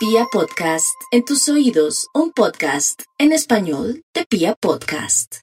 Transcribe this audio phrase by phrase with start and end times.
[0.00, 5.42] Pia Podcast, en tus oídos, un podcast en español de Pia Podcast.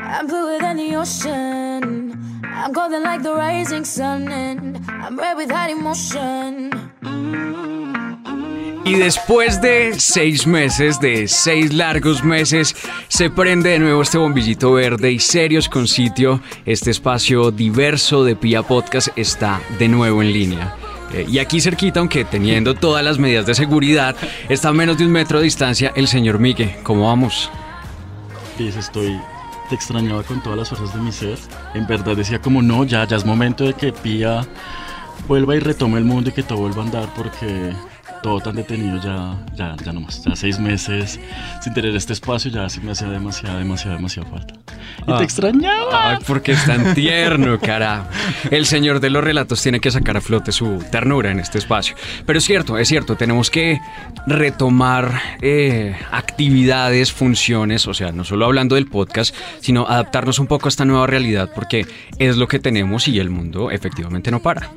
[0.00, 2.42] I'm bluer than the ocean.
[2.42, 6.72] I'm golden like the rising sun, and I'm red without emotion.
[8.88, 12.74] Y después de seis meses, de seis largos meses,
[13.08, 16.40] se prende de nuevo este bombillito verde y serios con sitio.
[16.64, 20.74] Este espacio diverso de Pia Podcast está de nuevo en línea.
[21.12, 24.16] Eh, y aquí cerquita, aunque teniendo todas las medidas de seguridad,
[24.48, 26.78] está a menos de un metro de distancia el señor Migue.
[26.82, 27.50] ¿Cómo vamos?
[28.56, 29.20] Pues estoy
[29.68, 31.36] te extrañaba con todas las fuerzas de mi ser.
[31.74, 34.46] En verdad decía como no, ya, ya es momento de que Pía
[35.26, 37.74] vuelva y retome el mundo y que todo vuelva a andar porque
[38.22, 40.22] todo tan detenido ya, ya, ya no más.
[40.24, 41.18] Ya seis meses
[41.62, 44.54] sin tener este espacio ya sí me hacía demasiada, demasiada, demasiada falta.
[45.06, 45.18] Y Ah.
[45.18, 46.10] te extrañaba.
[46.10, 48.08] Ay, porque es tan tierno, cara.
[48.50, 51.94] El señor de los relatos tiene que sacar a flote su ternura en este espacio.
[52.26, 53.78] Pero es cierto, es cierto, tenemos que
[54.26, 60.66] retomar eh, actividades, funciones, o sea, no solo hablando del podcast, sino adaptarnos un poco
[60.66, 61.86] a esta nueva realidad, porque
[62.18, 64.70] es lo que tenemos y el mundo efectivamente no para.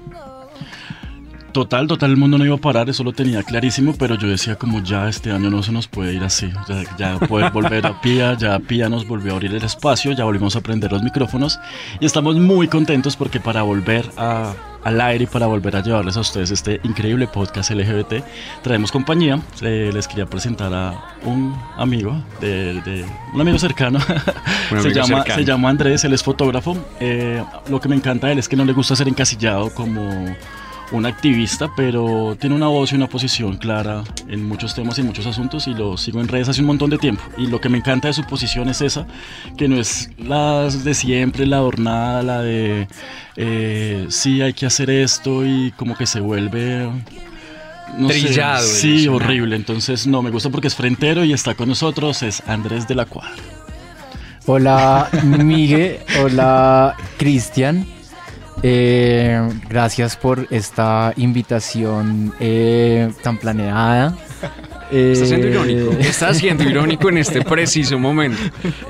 [1.51, 4.55] Total, total, el mundo no iba a parar, eso lo tenía clarísimo, pero yo decía
[4.55, 7.99] como ya este año no se nos puede ir así, ya, ya poder volver a
[7.99, 11.59] Pía, ya Pía nos volvió a abrir el espacio, ya volvimos a prender los micrófonos
[11.99, 14.53] y estamos muy contentos porque para volver a,
[14.85, 18.23] al aire y para volver a llevarles a ustedes este increíble podcast LGBT,
[18.63, 20.93] traemos compañía, Eh, les quería presentar a
[21.25, 23.99] un amigo, de, de- un amigo cercano,
[24.71, 25.35] Un se, amigo llama, cercano.
[25.35, 28.55] se llama Andrés, él es fotógrafo, Eh, lo que me encanta de él es que
[28.55, 30.33] no le gusta ser encasillado como
[30.91, 35.07] un activista, pero tiene una voz y una posición clara en muchos temas y en
[35.07, 37.23] muchos asuntos y lo sigo en redes hace un montón de tiempo.
[37.37, 39.05] Y lo que me encanta de su posición es esa,
[39.57, 42.87] que no es la de siempre, la adornada, la de
[43.37, 46.89] eh, sí hay que hacer esto y como que se vuelve...
[47.97, 49.15] no sé, Trillado, sí, eso, ¿no?
[49.17, 49.55] horrible.
[49.55, 53.05] Entonces no, me gusta porque es frentero y está con nosotros, es Andrés de la
[53.05, 53.31] Cuadra.
[54.45, 57.85] Hola Miguel, hola Cristian.
[58.63, 64.15] Eh, gracias por esta invitación eh, tan planeada.
[64.91, 65.91] Está siendo Eh, irónico.
[65.99, 68.37] Está siendo irónico en este preciso momento.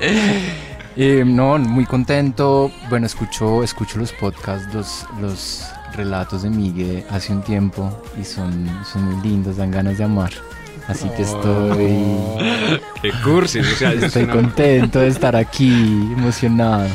[0.96, 2.70] eh, no, muy contento.
[2.90, 8.68] Bueno, escucho, escucho los podcasts, los, los relatos de Miguel hace un tiempo y son,
[8.90, 10.32] son muy lindos, dan ganas de amar.
[10.88, 12.02] Así que estoy,
[13.00, 15.70] Qué cursis, o sea, estoy una- contento de estar aquí,
[16.16, 16.88] emocionado.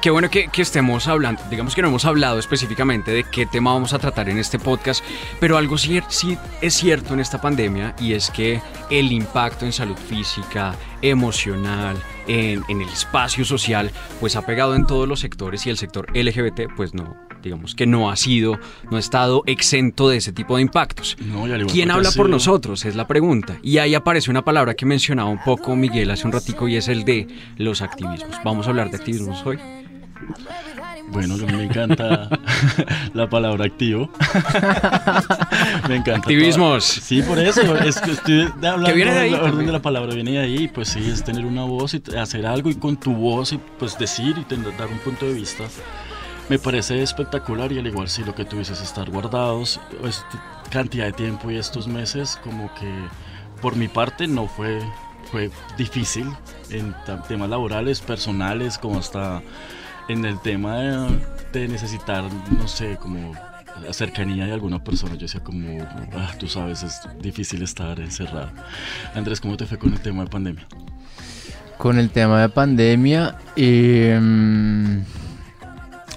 [0.00, 3.72] Qué bueno que, que estemos hablando, digamos que no hemos hablado específicamente de qué tema
[3.72, 5.04] vamos a tratar en este podcast,
[5.40, 8.60] pero algo sí, sí es cierto en esta pandemia y es que
[8.90, 11.96] el impacto en salud física, emocional,
[12.28, 16.06] en, en el espacio social, pues ha pegado en todos los sectores y el sector
[16.16, 18.58] LGBT pues no, digamos que no ha sido,
[18.90, 21.16] no ha estado exento de ese tipo de impactos.
[21.20, 22.84] No, ¿Quién habla ha por nosotros?
[22.84, 23.58] Es la pregunta.
[23.62, 26.88] Y ahí aparece una palabra que mencionaba un poco Miguel hace un ratico y es
[26.88, 27.26] el de
[27.56, 28.36] los activismos.
[28.44, 29.58] Vamos a hablar de activismos hoy.
[31.10, 32.28] Bueno, me encanta
[33.14, 34.10] la palabra activo.
[35.88, 36.12] me encanta.
[36.18, 36.86] Activismos.
[36.94, 37.76] toda- Sí, por eso.
[37.78, 40.68] Es que estoy hablando viene de ahí la orden de la palabra, viene de ahí.
[40.68, 43.98] Pues sí, es tener una voz y hacer algo y con tu voz y pues
[43.98, 45.64] decir y tener- dar un punto de vista.
[46.48, 50.26] Me parece espectacular y al igual sí lo que tú dices, estar guardados, esta
[50.70, 52.90] cantidad de tiempo y estos meses como que
[53.60, 54.80] por mi parte no fue,
[55.30, 56.26] fue difícil
[56.70, 56.94] en
[57.28, 59.42] temas laborales, personales, como hasta
[60.08, 60.78] en el tema
[61.52, 62.24] de, necesitar,
[62.58, 63.32] no sé, como
[63.82, 65.14] la cercanía de alguna persona.
[65.14, 65.86] Yo decía como,
[66.16, 68.50] ah, tú sabes, es difícil estar encerrado.
[69.14, 70.66] Andrés, ¿cómo te fue con el tema de pandemia?
[71.76, 75.04] Con el tema de pandemia, em,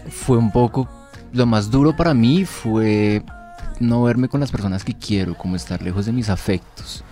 [0.09, 0.89] fue un poco,
[1.33, 3.21] lo más duro para mí fue
[3.79, 7.03] no verme con las personas que quiero, como estar lejos de mis afectos,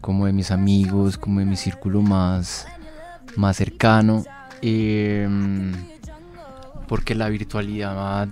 [0.00, 2.66] como de mis amigos, como de mi círculo más,
[3.36, 4.24] más cercano.
[4.62, 5.72] em,
[6.88, 8.28] porque la virtualidad,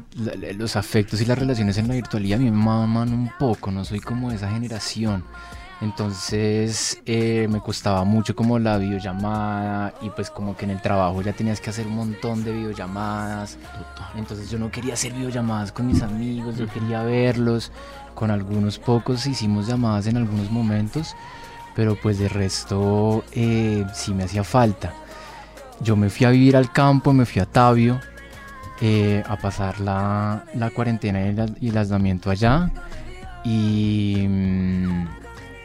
[0.57, 4.31] los afectos y las relaciones en la virtualidad me maman un poco, no soy como
[4.31, 5.25] de esa generación.
[5.81, 11.21] Entonces eh, me costaba mucho como la videollamada y pues como que en el trabajo
[11.21, 13.59] ya tenías que hacer un montón de videollamadas.
[14.17, 17.73] Entonces yo no quería hacer videollamadas con mis amigos, yo quería verlos.
[18.15, 21.17] Con algunos pocos hicimos llamadas en algunos momentos,
[21.75, 24.95] pero pues de resto eh, sí me hacía falta.
[25.81, 28.01] Yo me fui a vivir al campo, me fui a Tabio
[28.81, 32.71] eh, a pasar la, la cuarentena y el, y el aislamiento allá.
[33.45, 35.07] Y, mm,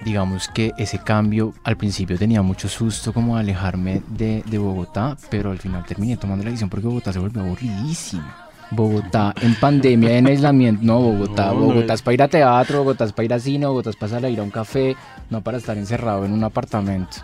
[0.03, 5.51] digamos que ese cambio al principio tenía mucho susto como alejarme de, de Bogotá, pero
[5.51, 8.35] al final terminé tomando la decisión porque Bogotá se volvió aburridísima.
[8.71, 12.27] Bogotá en pandemia, en aislamiento, no, Bogotá, No, no Bogotá es- es para ir a
[12.27, 14.95] teatro, Bogotá es para ir a cine, Bogotá es para ir a un café,
[15.31, 17.17] no para estar encerrado en un apartamento.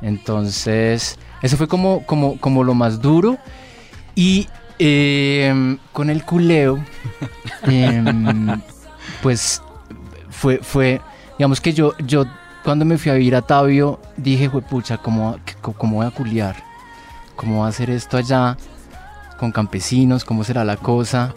[0.00, 3.36] Entonces, eso fue como, como, como lo más duro.
[4.14, 6.84] Y em, con el culeo,
[7.62, 8.60] em,
[9.22, 9.62] pues
[10.30, 11.00] fue, fue,
[11.38, 12.24] digamos que yo, yo
[12.64, 16.56] cuando me fui a vivir a Tabio, dije, pucha, ¿cómo, ¿cómo voy a culiar?
[17.36, 18.56] ¿Cómo voy a hacer esto allá?
[19.38, 21.34] Con campesinos, ¿cómo será la cosa?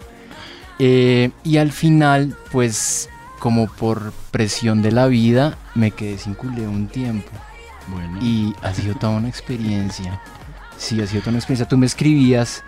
[0.80, 3.09] Eh, y al final, pues,
[3.39, 7.30] como por presión de la vida, me quedé sin culeo un tiempo.
[7.88, 10.21] Bueno, Y ha sido toda una experiencia.
[10.77, 11.68] Sí, ha sido toda una experiencia.
[11.68, 12.63] Tú me escribías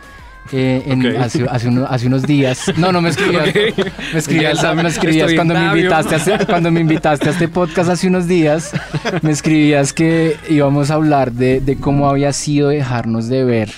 [0.52, 2.72] eh, en- hace, hace uno- hace unos días.
[2.78, 3.54] No, no me escribías.
[4.14, 8.08] Me escribías, me cuando me invitaste a este, cuando me invitaste a este podcast hace
[8.08, 8.72] unos días.
[9.22, 13.70] Me escribías que íbamos a hablar de, de cómo había sido dejarnos de ver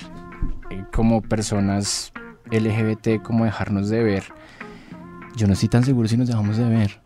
[0.71, 2.11] eh, como personas
[2.51, 4.23] LGBT, como dejarnos de ver.
[5.35, 7.02] Yo no estoy tan seguro si nos dejamos de ver.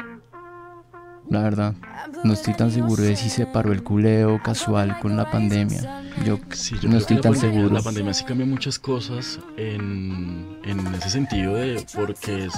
[1.30, 1.76] La verdad.
[2.24, 6.04] No estoy tan seguro de si se paró el culeo casual con la pandemia.
[6.26, 7.76] Yo Sí, yo no estoy tan pandemia, seguro.
[7.76, 12.54] La pandemia sí cambia muchas cosas en, en ese sentido de porque es,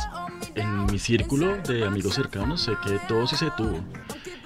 [0.55, 3.79] en mi círculo de amigos cercanos sé que todo sí se detuvo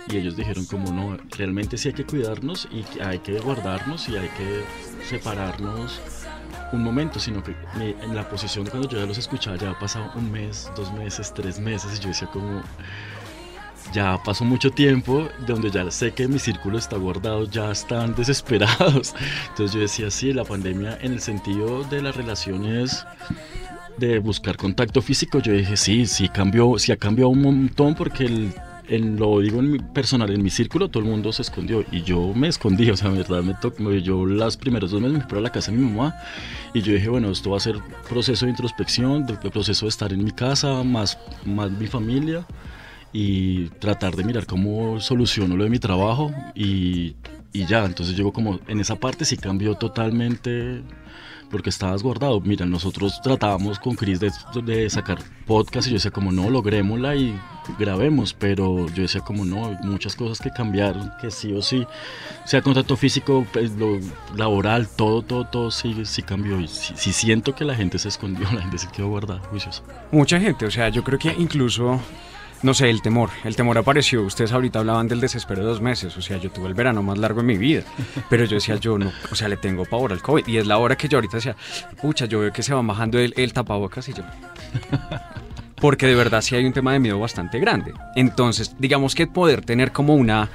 [0.10, 4.18] y ellos dijeron como no, realmente sí hay que cuidarnos y hay que guardarnos y
[4.18, 4.64] hay que
[5.08, 6.00] separarnos
[6.72, 9.80] un momento, sino que en la posición de cuando yo ya los escuchaba ya ha
[9.80, 12.62] pasado un mes, dos meses, tres meses y yo decía como
[13.94, 19.14] ya pasó mucho tiempo donde ya sé que mi círculo está guardado, ya están desesperados.
[19.50, 23.06] Entonces yo decía, sí, la pandemia en el sentido de las relaciones
[23.98, 28.26] de buscar contacto físico, yo dije, sí, sí cambió, sí ha cambiado un montón porque
[28.26, 28.54] el,
[28.88, 32.02] en, lo digo en mi personal, en mi círculo todo el mundo se escondió y
[32.02, 35.22] yo me escondí, o sea, en verdad me tocó, yo las primeros dos meses me
[35.22, 36.16] fui para la casa de mi mamá
[36.74, 37.76] y yo dije, bueno, esto va a ser
[38.10, 42.48] proceso de introspección, de, de proceso de estar en mi casa, más, más mi familia
[43.14, 47.16] y tratar de mirar cómo soluciono lo de mi trabajo y,
[47.54, 50.82] y ya, entonces yo como en esa parte sí cambió totalmente
[51.54, 52.42] porque estabas guardado.
[52.42, 54.32] Mira, nosotros tratábamos con Chris de,
[54.64, 57.40] de sacar podcast y yo decía como no, logrémosla y
[57.78, 61.86] grabemos, pero yo decía como no, muchas cosas que cambiaron, que sí o sí,
[62.44, 64.00] sea contacto físico, pues, lo
[64.36, 68.08] laboral, todo, todo, todo sí, sí cambió y sí, sí siento que la gente se
[68.08, 69.84] escondió, la gente se quedó guardada, juiciosa.
[70.12, 72.00] Mucha gente, o sea, yo creo que incluso,
[72.64, 74.24] no sé, el temor, el temor apareció.
[74.24, 77.18] Ustedes ahorita hablaban del desespero de dos meses, o sea, yo tuve el verano más
[77.18, 77.84] largo de mi vida,
[78.30, 80.48] pero yo decía, yo no, o sea, le tengo pavor al COVID.
[80.48, 81.56] Y es la hora que yo ahorita decía,
[82.02, 84.24] pucha, yo veo que se va bajando el, el tapabocas y yo...
[85.76, 87.94] Porque de verdad sí hay un tema de miedo bastante grande.
[88.16, 90.50] Entonces, digamos que poder tener como una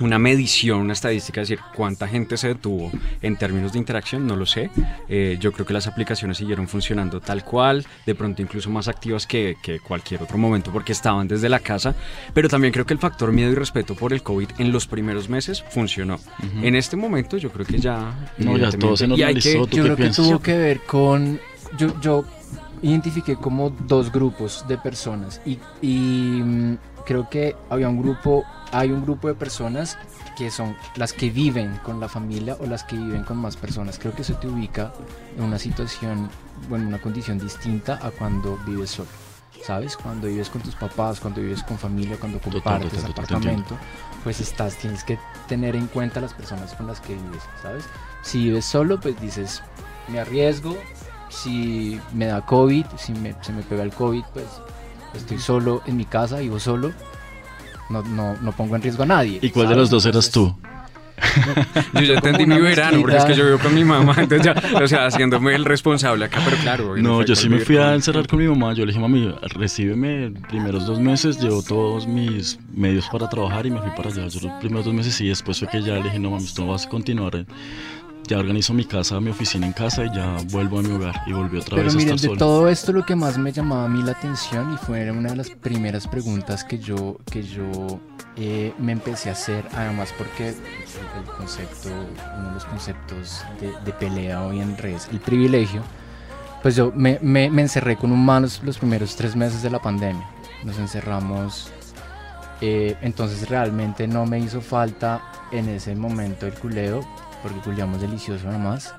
[0.00, 2.90] una medición, una estadística, es decir, cuánta gente se detuvo
[3.22, 4.70] en términos de interacción, no lo sé.
[5.08, 9.26] Eh, yo creo que las aplicaciones siguieron funcionando tal cual, de pronto incluso más activas
[9.26, 11.94] que, que cualquier otro momento porque estaban desde la casa,
[12.34, 15.28] pero también creo que el factor miedo y respeto por el COVID en los primeros
[15.28, 16.18] meses funcionó.
[16.62, 18.30] En este momento yo creo que ya...
[18.38, 19.66] No, ya todo se y hay que- normalizó.
[19.66, 21.38] ¿Tú yo qué creo que tuvo que ver con.
[21.78, 22.24] Yo, yo
[22.82, 26.76] identifiqué como dos grupos de personas y, y, mm,
[27.10, 29.98] creo que había un grupo, hay un grupo de personas
[30.38, 33.98] que son las que viven con la familia o las que viven con más personas.
[33.98, 34.92] Creo que eso te ubica
[35.36, 36.30] en una situación,
[36.68, 39.08] bueno, una condición distinta a cuando vives solo.
[39.64, 39.96] ¿Sabes?
[39.96, 43.76] Cuando vives con tus papás, cuando vives con familia, cuando compartes total, apartamento,
[44.22, 47.86] pues estás, tienes que tener en cuenta las personas con las que vives, ¿sabes?
[48.22, 49.64] Si vives solo, pues dices,
[50.06, 50.76] me arriesgo,
[51.28, 54.46] si me da COVID, si me, se me pega el COVID, pues
[55.14, 56.92] estoy solo en mi casa, vivo solo,
[57.88, 59.38] no, no, no pongo en riesgo a nadie.
[59.42, 60.54] ¿Y cuál de los dos eras tú?
[61.94, 64.80] Yo ya entendí mi verano, porque es que yo vivo con mi mamá, entonces ya,
[64.80, 66.96] o sea, haciéndome el responsable acá, pero claro.
[66.96, 68.72] No, yo sí me fui a encerrar con mi mamá.
[68.72, 73.70] Yo le dije, mami, recíbeme primeros dos meses, llevo todos mis medios para trabajar y
[73.70, 74.28] me fui para allá.
[74.28, 76.64] Yo los primeros dos meses y después fue que ya le dije, no, mami, esto
[76.64, 77.44] no vas a continuar.
[78.30, 81.20] Ya organizo mi casa, mi oficina en casa y ya vuelvo a mi hogar.
[81.26, 82.38] Y volví otra Pero vez a miren, estar de solo.
[82.38, 85.36] todo esto lo que más me llamaba a mí la atención y fue una de
[85.36, 87.98] las primeras preguntas que yo, que yo
[88.36, 91.88] eh, me empecé a hacer, además porque el concepto,
[92.38, 95.82] uno de los conceptos de, de pelea hoy en redes, el privilegio,
[96.62, 100.24] pues yo me, me- me encerré con humanos los primeros tres meses de la pandemia.
[100.62, 101.68] Nos encerramos,
[102.60, 105.20] eh, entonces realmente no me hizo falta
[105.50, 107.04] en ese momento el culeo,
[107.42, 108.94] porque culeamos delicioso nada más.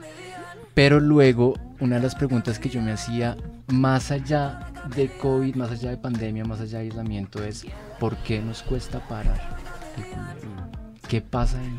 [0.74, 3.36] Pero luego, una de las preguntas que yo me hacía,
[3.68, 7.66] más allá de COVID, más allá de pandemia, más allá de aislamiento, es
[8.00, 9.58] ¿por qué nos cuesta parar?
[9.98, 10.72] el culeo.
[11.08, 11.78] ¿Qué pasa ahí?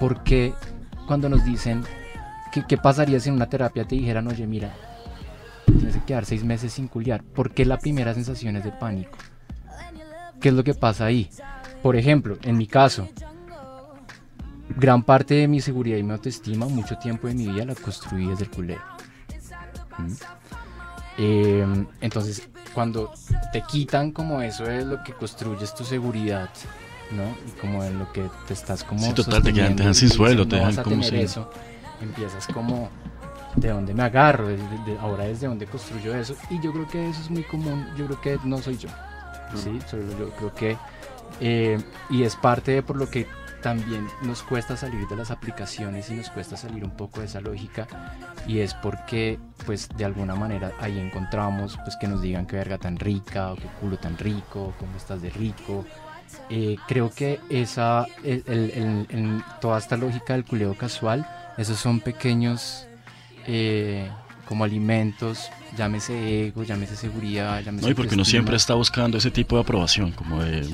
[0.00, 0.54] ¿Por qué
[1.06, 1.84] cuando nos dicen
[2.52, 4.72] que, qué pasaría si en una terapia te dijeran, oye, mira,
[5.66, 7.22] tienes que quedar seis meses sin culiar?
[7.22, 9.18] ¿Por qué la primera sensación es de pánico?
[10.40, 11.28] ¿Qué es lo que pasa ahí?
[11.82, 13.08] Por ejemplo, en mi caso,
[14.68, 18.26] gran parte de mi seguridad y mi autoestima, mucho tiempo de mi vida la construí
[18.26, 18.80] desde el culeo.
[19.98, 20.12] ¿Mm?
[21.18, 23.12] Eh, entonces, cuando
[23.52, 26.48] te quitan como eso es lo que construyes tu seguridad,
[27.12, 27.22] ¿no?
[27.46, 30.10] Y como en lo que te estás como Sí, total, te quedan- te dejan sin
[30.10, 31.50] suelo, te "No dejan como tener sin- eso",
[32.00, 32.88] empiezas como
[33.54, 37.08] de dónde me agarro, de- de- ahora desde dónde construyo eso y yo creo que
[37.10, 38.88] eso es muy común, yo creo que no soy yo,
[39.54, 40.76] sí, solo yo creo que
[41.40, 41.80] eh,
[42.10, 43.26] y es parte de por lo que
[43.64, 47.40] también nos cuesta salir de las aplicaciones y nos cuesta salir un poco de esa
[47.40, 47.86] lógica
[48.46, 52.76] y es porque pues de alguna manera ahí encontramos pues que nos digan que verga
[52.76, 55.84] tan rica o que culo tan rico, o cómo estás de rico.
[56.50, 62.00] Eh, creo que esa, el- el- el- toda esta lógica del culeo casual, esos son
[62.00, 62.86] pequeños
[63.46, 64.10] eh,
[64.46, 69.30] como alimentos, llámese ego, llámese seguridad, llámese No, y porque uno siempre está buscando ese
[69.30, 70.68] tipo de aprobación, como de,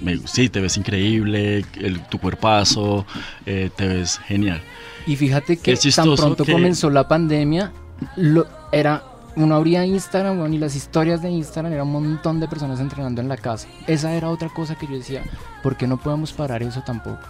[0.00, 3.06] me, sí, te ves increíble, el- tu cuerpazo,
[3.46, 4.60] eh, te ves genial.
[5.06, 7.72] Y fíjate que tan pronto que- comenzó la pandemia,
[8.16, 9.04] lo, era
[9.36, 13.20] uno abría Instagram weón, y las historias de Instagram era un montón de personas entrenando
[13.20, 13.68] en la casa.
[13.86, 15.22] Esa era otra cosa que yo decía,
[15.62, 17.20] ¿por qué no podemos parar eso tampoco?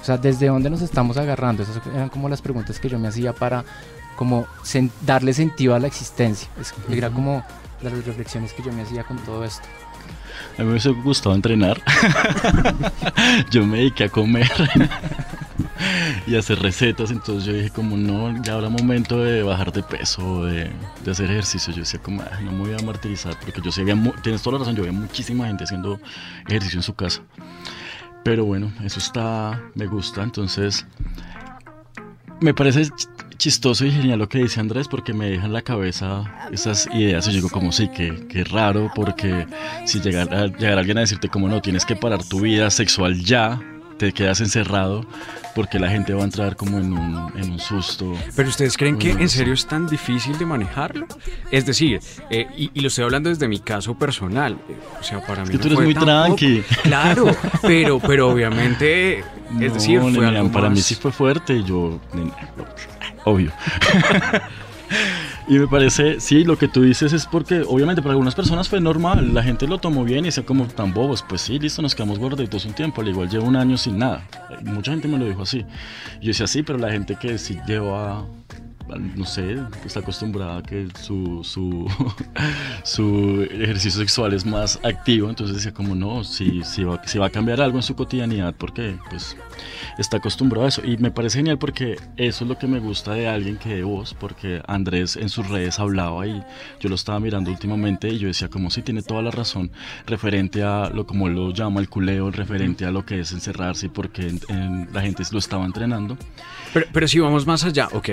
[0.00, 1.62] O sea, ¿desde dónde nos estamos agarrando?
[1.62, 3.64] Esas eran como las preguntas que yo me hacía para
[4.16, 6.48] como sen- darle sentido a la existencia.
[6.60, 7.44] Es- era como
[7.90, 9.66] las reflexiones que yo me hacía con todo esto.
[10.56, 11.80] A mí me hubiese gustado entrenar.
[13.50, 14.50] yo me dediqué a comer
[16.26, 20.44] y hacer recetas, entonces yo dije como no, ya habrá momento de bajar de peso,
[20.44, 20.70] de,
[21.04, 21.72] de hacer ejercicio.
[21.72, 24.58] Yo decía como, "Ay, no me voy a martirizar, porque yo mu- tienes toda la
[24.60, 26.00] razón, yo veía muchísima gente haciendo
[26.46, 27.22] ejercicio en su casa.
[28.22, 30.86] Pero bueno, eso está, me gusta, entonces
[32.40, 32.88] me parece
[33.44, 37.26] chistoso y genial lo que dice Andrés porque me deja en la cabeza esas ideas
[37.26, 39.46] y yo digo como sí, que, que raro porque
[39.84, 43.60] si llegara, llegara alguien a decirte como no, tienes que parar tu vida sexual ya,
[43.98, 45.04] te quedas encerrado
[45.54, 48.14] porque la gente va a entrar como en un, en un susto.
[48.34, 51.06] Pero ustedes creen que en serio es tan difícil de manejarlo?
[51.52, 54.54] Es decir, eh, y, y lo estoy hablando desde mi caso personal.
[54.70, 56.62] eh, o sea, para mí que no tú eres fue muy tampoco- tranqui.
[56.82, 57.26] Claro,
[57.62, 62.00] pero, pero obviamente, es No, decir, fue algo para mí sí fue fuerte yo,
[63.24, 63.52] obvio.
[65.48, 68.80] y me parece, sí, lo que tú dices es porque obviamente para algunas personas fue
[68.80, 71.94] normal, la gente lo tomó bien y decía como tan bobos, pues sí, listo, nos
[71.94, 74.26] quedamos gorditos un tiempo, al igual llevo un año sin nada.
[74.62, 75.64] Mucha gente me lo dijo así.
[76.20, 78.24] Yo decía, sí, pero la gente que sí lleva
[79.16, 81.86] no sé, está acostumbrada a que su, su,
[82.84, 87.26] su ejercicio sexual es más activo, entonces decía como no, si, si, va, si va
[87.26, 89.36] a cambiar algo en su cotidianidad, porque pues
[89.98, 90.82] está acostumbrado a eso.
[90.84, 93.82] Y me parece genial porque eso es lo que me gusta de alguien que de
[93.84, 96.42] vos, porque Andrés en sus redes hablaba y
[96.80, 99.70] yo lo estaba mirando últimamente y yo decía como si tiene toda la razón
[100.06, 104.28] referente a lo como lo llama el culeo, referente a lo que es encerrarse porque
[104.28, 106.16] en- en- la gente lo estaba entrenando.
[106.72, 108.10] Pero, pero si vamos más allá, ok.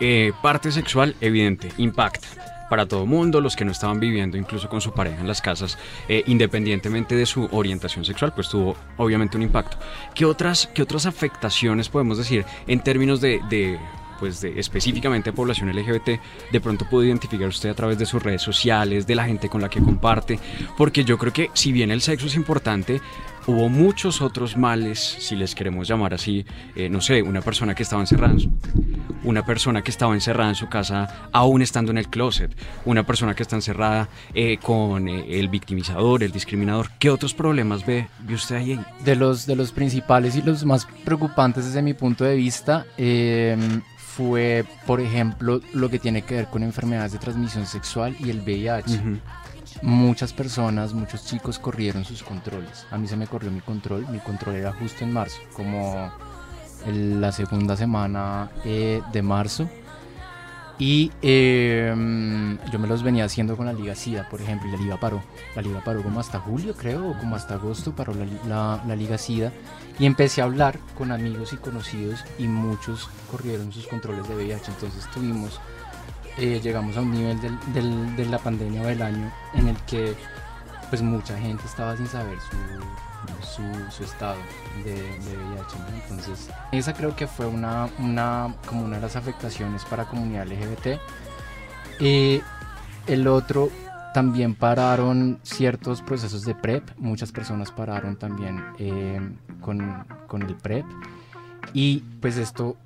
[0.00, 2.28] Eh, parte sexual, evidente, impacta
[2.70, 5.76] para todo mundo, los que no estaban viviendo incluso con su pareja en las casas,
[6.08, 9.76] eh, independientemente de su orientación sexual, pues tuvo obviamente un impacto.
[10.14, 13.78] ¿Qué otras, qué otras afectaciones podemos decir en términos de, de,
[14.20, 16.20] pues de específicamente población LGBT,
[16.52, 19.60] de pronto pudo identificar usted a través de sus redes sociales, de la gente con
[19.60, 20.38] la que comparte?
[20.78, 23.00] Porque yo creo que si bien el sexo es importante,
[23.46, 26.44] hubo muchos otros males, si les queremos llamar así,
[26.76, 28.50] eh, no sé, una persona que estaba encerrada, en su-
[29.24, 32.54] una persona que estaba encerrada en su casa aún estando en el closet,
[32.84, 36.90] una persona que está encerrada eh, con eh, el victimizador, el discriminador.
[36.98, 38.80] ¿Qué otros problemas ve, ve usted ahí?
[39.04, 43.56] De los, de los principales y los más preocupantes desde mi punto de vista eh,
[43.96, 48.40] fue, por ejemplo, lo que tiene que ver con enfermedades de transmisión sexual y el
[48.40, 49.00] VIH.
[49.82, 52.86] Muchas personas, muchos chicos corrieron sus controles.
[52.90, 54.06] A mí se me corrió mi control.
[54.10, 56.12] Mi control era justo en marzo, como
[56.86, 59.68] el- la segunda semana eh, de marzo.
[60.78, 61.94] Y eh,
[62.72, 65.22] yo me los venía haciendo con la Liga SIDA, por ejemplo, y la Liga paró.
[65.54, 68.96] La Liga paró como hasta julio, creo, o como hasta agosto paró la, la- la
[68.96, 69.52] Liga SIDA.
[69.98, 74.70] Y empecé a hablar con amigos y conocidos y muchos corrieron sus controles de VIH.
[74.70, 75.60] Entonces tuvimos
[76.38, 77.38] eh, llegamos a un nivel
[78.16, 80.14] de la pandemia del año en el que
[80.88, 84.36] pues mucha gente estaba sin saber su, su, estado
[84.84, 85.76] de, de VIH.
[86.02, 87.88] Entonces esa creo que fue una,
[88.66, 91.00] como una de las afectaciones para la comunidad LGBT.
[92.00, 92.42] Eh,
[93.06, 93.70] el otro
[94.14, 99.20] también pararon ciertos procesos de PrEP, muchas personas pararon también eh,
[99.60, 100.84] con el PrEP.
[101.72, 102.76] Y pues esto,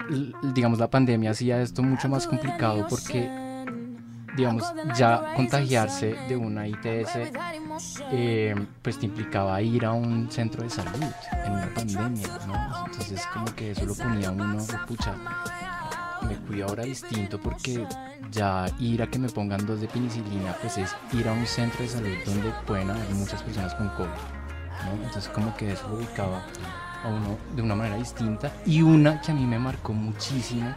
[0.54, 3.30] digamos, la pandemia hacía esto mucho más complicado porque,
[4.36, 4.64] digamos,
[4.96, 7.32] ya contagiarse de una ITS
[8.12, 11.02] eh, pues te implicaba ir a un centro de salud
[11.44, 12.86] en una pandemia, ¿no?
[12.86, 15.14] Entonces como que eso lo ponía uno, pucha,
[16.28, 17.86] me cuido ahora distinto porque
[18.30, 21.82] ya ir a que me pongan dos de penicilina, pues es ir a un centro
[21.82, 25.04] de salud donde pueden haber muchas personas con COVID, ¿no?
[25.04, 26.44] Entonces como que eso lo ubicaba
[27.04, 28.52] a uno de una manera distinta.
[28.66, 30.75] Y una que a mí me marcó muchísimo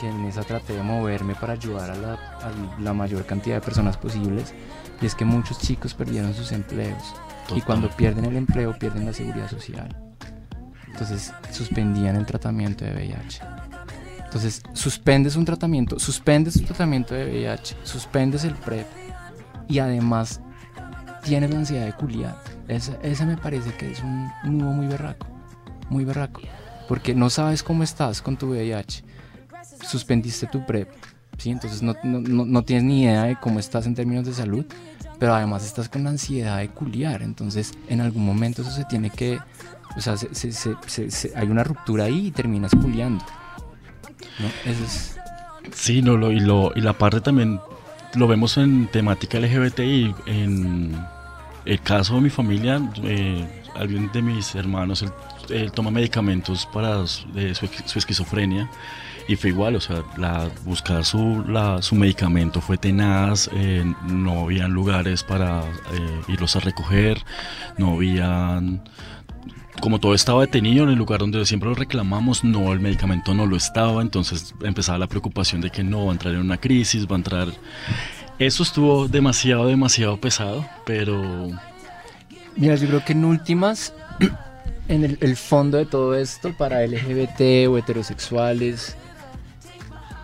[0.00, 3.60] que en esa traté de moverme para ayudar a la, a la mayor cantidad de
[3.60, 4.52] personas posibles
[5.00, 7.14] y es que muchos chicos perdieron sus empleos.
[7.44, 7.64] Y Total.
[7.64, 9.96] cuando pierden el empleo pierden la seguridad social.
[10.86, 13.40] Entonces suspendían el tratamiento de VIH
[14.32, 18.86] entonces suspendes un tratamiento suspendes tu tratamiento de VIH suspendes el PrEP
[19.68, 20.40] y además
[21.22, 22.36] tienes la ansiedad de culiar.
[22.66, 25.26] Ese, ese me parece que es un nudo muy berraco
[25.88, 26.40] muy berraco
[26.88, 29.04] porque no sabes cómo estás con tu VIH
[29.88, 30.88] suspendiste tu PrEP,
[31.38, 31.50] ¿sí?
[31.50, 34.64] Entonces no, no, no- tienes ni idea de cómo estás en términos de salud,
[35.18, 39.10] pero además estás con la ansiedad de culiar, entonces en algún momento eso se tiene
[39.10, 39.38] que,
[39.96, 43.24] o sea, se- hay una ruptura ahí y terminas culiando.
[45.72, 47.60] Sí, no, lo, y, lo, y la parte también
[48.14, 50.14] lo vemos en temática LGBTI.
[50.26, 50.96] En
[51.64, 55.10] el caso de mi familia, eh, alguien de mis hermanos, él,
[55.50, 58.70] él toma medicamentos para su, de su, su esquizofrenia
[59.28, 64.44] y fue igual, o sea, la, buscar su, la, su medicamento fue tenaz, eh, no
[64.44, 67.22] habían lugares para eh, irlos a recoger,
[67.78, 68.82] no habían
[69.80, 73.46] como todo estaba detenido en el lugar donde siempre lo reclamamos, no, el medicamento no
[73.46, 77.06] lo estaba, entonces empezaba la preocupación de que no va a entrar en una crisis,
[77.06, 77.48] va a entrar...
[78.38, 81.50] Eso estuvo demasiado, demasiado pesado, pero
[82.56, 83.94] Mira, yo creo que en últimas,
[84.94, 88.96] en el, el fondo de todo esto para LGBT o heterosexuales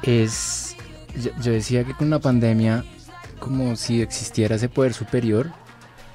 [0.03, 0.77] es,
[1.23, 2.85] yo, yo decía que con la pandemia,
[3.39, 5.51] como si existiera ese poder superior,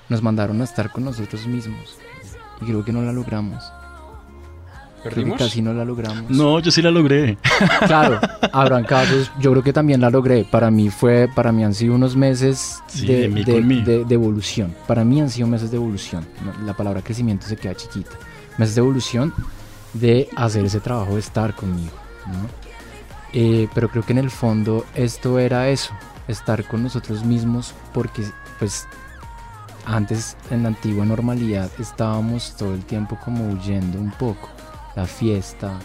[0.10, 1.97] nos mandaron a estar con nosotros mismos.
[2.62, 3.63] Y creo que no la logramos.
[5.04, 6.30] Creo que casi no la logramos.
[6.32, 7.38] no, yo sí la logré.
[7.88, 8.21] Claro,
[8.54, 10.45] habrán casos, yo creo que también la logré.
[10.49, 13.67] Para mí fue, para mí han sido unos meses Sí, de, de mí de- con
[13.67, 13.82] mí.
[13.82, 14.73] de- de evolución.
[14.88, 16.25] Para mí han sido meses de evolución.
[16.45, 16.65] ¿no?
[16.65, 18.12] La palabra crecimiento se queda chiquita.
[18.58, 19.34] Meses de evolución
[19.94, 21.92] de hacer ese trabajo de estar conmigo.
[23.34, 25.94] Eh, pero creo que en el fondo esto era eso,
[26.28, 28.24] estar con nosotros mismos porque
[28.60, 28.88] pues
[29.86, 34.50] antes en la antigua normalidad estábamos todo el tiempo como huyendo un poco.
[34.96, 35.80] La fiesta,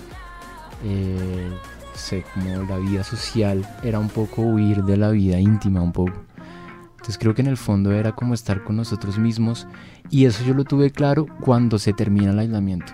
[0.84, 1.50] eh,
[1.94, 6.27] sé, como la vida social era un poco huir de la vida íntima un poco.
[7.08, 9.66] Entonces creo que en el fondo era como estar con nosotros mismos
[10.10, 12.92] y eso yo lo tuve claro cuando se termina el aislamiento.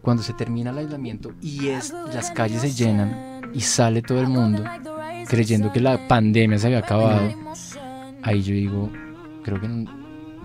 [0.00, 4.28] Cuando se termina el aislamiento y es, las calles se llenan y sale todo el
[4.28, 4.62] mundo
[5.26, 7.34] creyendo que la pandemia se había acabado,
[8.22, 8.92] ahí yo digo,
[9.42, 9.66] creo que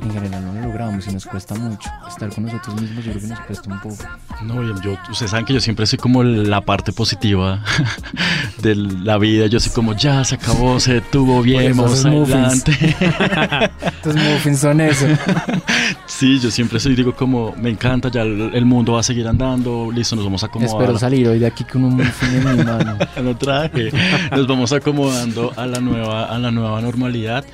[0.01, 1.89] en, en general no lo logramos y nos cuesta mucho.
[2.07, 3.95] Estar con nosotros mismos yo creo que nos cuesta un poco.
[4.43, 7.63] No, yo, yo- ustedes saben que yo siempre soy como la parte positiva
[8.61, 9.47] de la vida.
[9.47, 12.71] Yo soy como, ya se acabó, se detuvo bien, vamos adelante.
[13.81, 15.05] Entonces muffins son eso.
[16.05, 19.27] Sí, yo siempre soy, digo como, me encanta, ya el, el mundo va a seguir
[19.27, 20.75] andando, listo, nos vamos a acomodar.
[20.81, 22.97] Espero salir hoy de aquí con un muffin en mi mano.
[23.21, 23.91] no traje.
[24.31, 27.45] Nos vamos acomodando a la nueva, a la nueva normalidad.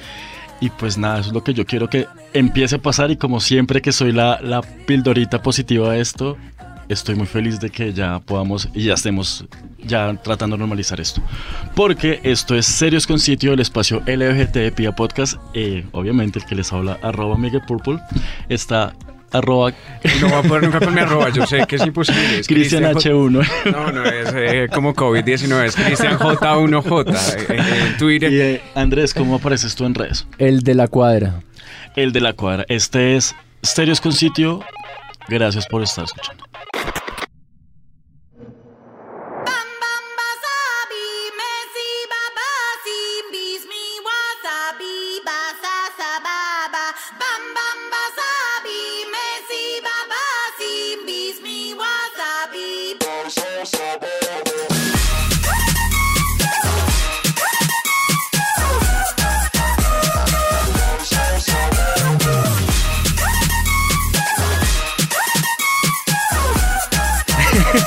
[0.62, 3.12] Y pues nada, eso es lo que yo quiero que empiece a pasar.
[3.12, 6.38] Y como siempre que soy la, la pildorita positiva de esto,
[6.90, 9.46] estoy muy feliz de que ya podamos y ya estemos
[9.86, 11.22] ya tratando de normalizar esto.
[11.76, 15.36] Porque esto es Serios con Sitio, el espacio LGBT de Pia Podcast.
[15.54, 18.00] Eh, obviamente el que les habla, arroba Miguel Purple,
[18.50, 18.94] está
[19.32, 19.72] arroba
[20.22, 22.40] No voy a poder nunca con mi arroba, yo sé que es imposible.
[22.40, 23.48] Es Cristian J- H1.
[23.72, 28.32] No, no, es eh, como COVID-19, es Cristian J1J eh, eh, en Twitter.
[28.32, 30.28] Y eh, Andrés, ¿cómo apareces tú en redes?
[30.38, 31.42] El de la cuadra.
[31.96, 32.66] El de la cuadra.
[32.70, 34.62] Este es Stereos con Sitio.
[35.28, 36.44] Gracias por estar escuchando.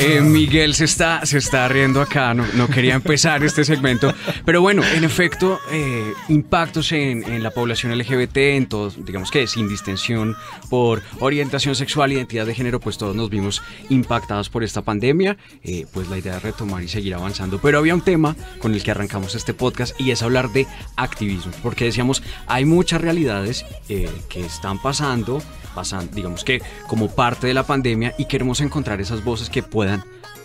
[0.00, 4.14] Eh, Miguel se está, se está riendo acá, no, quería empezar este segmento.
[4.44, 9.68] Pero bueno, en efecto, eh, impactos en, la población LGBT, en todos, digamos que sin
[9.68, 10.36] distinción
[10.70, 15.36] por orientación sexual, identidad de género, pues todos nos vimos impactados por esta pandemia.
[15.64, 17.58] Eh, pues la idea es retomar y seguir avanzando.
[17.58, 21.50] Pero había un tema con el que arrancamos este podcast y es hablar de activismo.
[21.60, 25.42] Porque decíamos, hay muchas realidades que están pasando,
[25.74, 29.87] pasan, digamos que como parte de la pandemia y queremos encontrar esas voces que puedan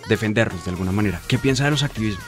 [0.07, 1.21] defendernos de alguna manera.
[1.27, 2.25] ¿Qué piensa de los activismos?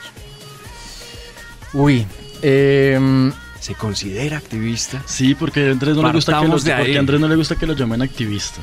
[1.74, 2.06] Uy,
[2.42, 5.02] em, ¿Se considera activista?
[5.06, 6.80] Sí, porque a Andrés no, le gusta que, lo, de ahí.
[6.80, 8.62] porque a Andrés no le gusta que lo llamen activista.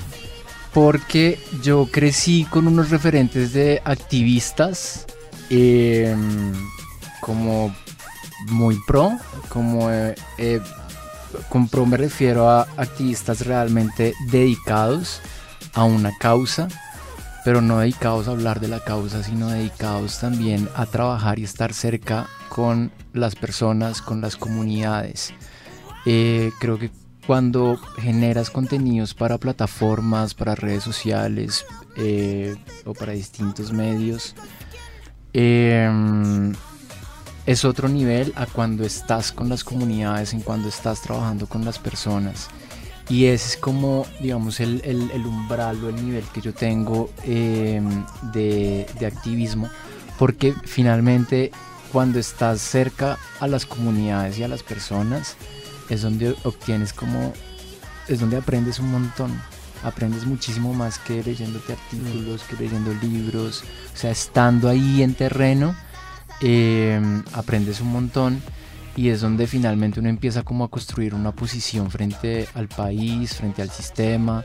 [0.73, 5.07] porque yo crecí con unos referentes de activistas
[5.51, 6.53] em,
[7.21, 7.75] como
[8.47, 9.13] muy pro,
[9.49, 10.61] como eh, eh,
[11.49, 15.21] con pro me refiero a activistas realmente dedicados
[15.75, 16.69] a una causa,
[17.45, 21.75] pero no dedicados a hablar de la causa, sino dedicados también a trabajar y estar
[21.75, 25.35] cerca con las personas, con las comunidades.
[26.07, 26.91] Eh, creo que
[27.27, 31.65] cuando generas contenidos para plataformas, para redes sociales
[31.97, 34.35] eh, o para distintos medios,
[35.33, 36.53] eh,
[37.47, 41.79] es otro nivel a cuando estás con las comunidades, en cuando estás trabajando con las
[41.79, 42.49] personas.
[43.09, 47.11] Y ese es como, digamos, el, el- el umbral o el nivel que yo tengo
[47.25, 47.83] eh,
[48.33, 49.69] de, de activismo,
[50.19, 51.51] porque finalmente
[51.93, 55.37] cuando estás cerca a las comunidades y a las personas,
[55.91, 57.33] es donde obtienes como,
[58.09, 59.33] es donde aprendes un montón.
[59.85, 63.65] Aprendes muchísimo más que leyéndote artículos, que leyendo libros.
[63.93, 65.75] O sea, estando ahí en terreno,
[66.41, 67.01] eh,
[67.33, 68.41] aprendes un montón
[68.97, 73.63] y es donde finalmente uno empieza como a construir una posición frente al país, frente
[73.63, 74.45] al sistema,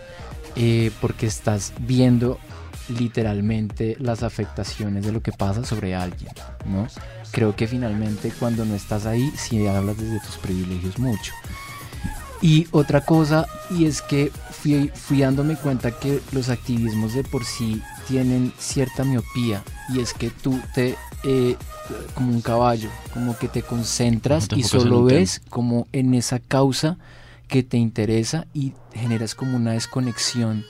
[0.56, 2.40] eh, porque estás viendo
[2.90, 6.32] literalmente las afectaciones de lo que pasa sobre alguien,
[6.66, 6.88] ¿no?
[7.32, 11.34] Creo que finalmente cuando no estás ahí, sí hablas desde tus privilegios mucho.
[12.42, 17.44] Y otra cosa, y es que fui, fui dándome cuenta que los activismos de por
[17.44, 21.58] sí tienen cierta miopía, y es que tú te, eh,
[22.14, 26.98] como un caballo, como que te concentras Te y solo ves como en esa causa
[27.48, 30.66] que te interesa y generas como una desconexión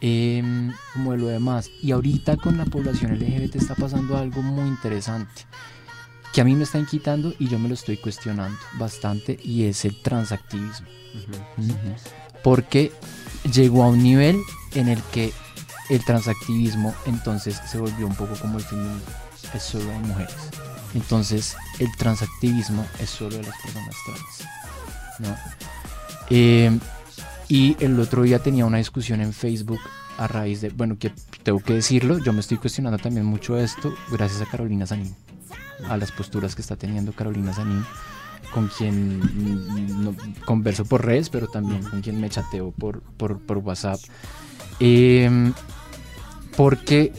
[0.00, 1.70] em, como de lo demás.
[1.82, 5.46] Y ahorita con la población LGBT está pasando algo muy interesante
[6.32, 9.84] que a mí me están quitando y yo me lo estoy cuestionando bastante y es
[9.84, 10.86] el transactivismo.
[11.58, 11.72] Ujú.
[12.42, 12.92] Porque
[13.52, 14.40] llegó a un nivel
[14.74, 15.32] en el que
[15.88, 19.00] el transactivismo entonces se volvió un poco como el feminismo,
[19.54, 20.34] es solo de mujeres.
[20.94, 24.48] Entonces el transactivismo es solo de las personas trans.
[25.20, 25.36] ¿no?
[26.30, 26.78] Eh,
[27.48, 29.80] y el otro día tenía una discusión en Facebook
[30.18, 33.94] a raíz de, bueno, que tengo que decirlo, yo me estoy cuestionando también mucho esto
[34.10, 35.14] gracias a Carolina Sanín,
[35.88, 37.84] a las posturas que está teniendo Carolina Sanín,
[38.52, 43.58] con quien mm, converso por redes, pero también con quien me chateo por, por, por
[43.58, 44.00] WhatsApp.
[44.78, 45.52] Em,
[46.56, 47.12] porque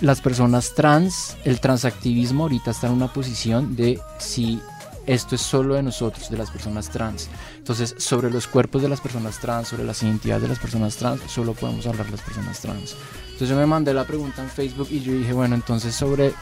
[0.00, 4.60] las personas trans, el transactivismo ahorita está en una posición de si
[5.06, 7.28] esto es solo de nosotros, de las personas trans.
[7.56, 11.20] Entonces, sobre los cuerpos de las personas trans, sobre las identidades de las personas trans,
[11.28, 12.96] solo podemos hablar las personas trans.
[13.24, 16.32] Entonces yo me mandé la pregunta en Facebook y yo dije, bueno, entonces sobre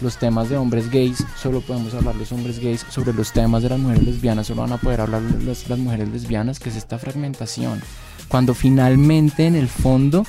[0.00, 3.70] los temas de hombres gays, solo podemos hablar los hombres gays, sobre los temas de
[3.70, 6.98] las mujeres lesbianas, solo van a poder hablar las, las mujeres lesbianas, que es esta
[6.98, 7.80] fragmentación.
[8.28, 10.26] Cuando finalmente en el fondo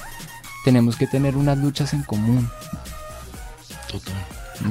[0.63, 2.49] tenemos que tener unas luchas en común.
[3.89, 4.13] Total.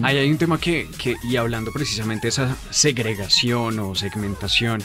[0.02, 4.82] Ahí hay un tema que, que- y hablando precisamente de esa segregación o segmentación,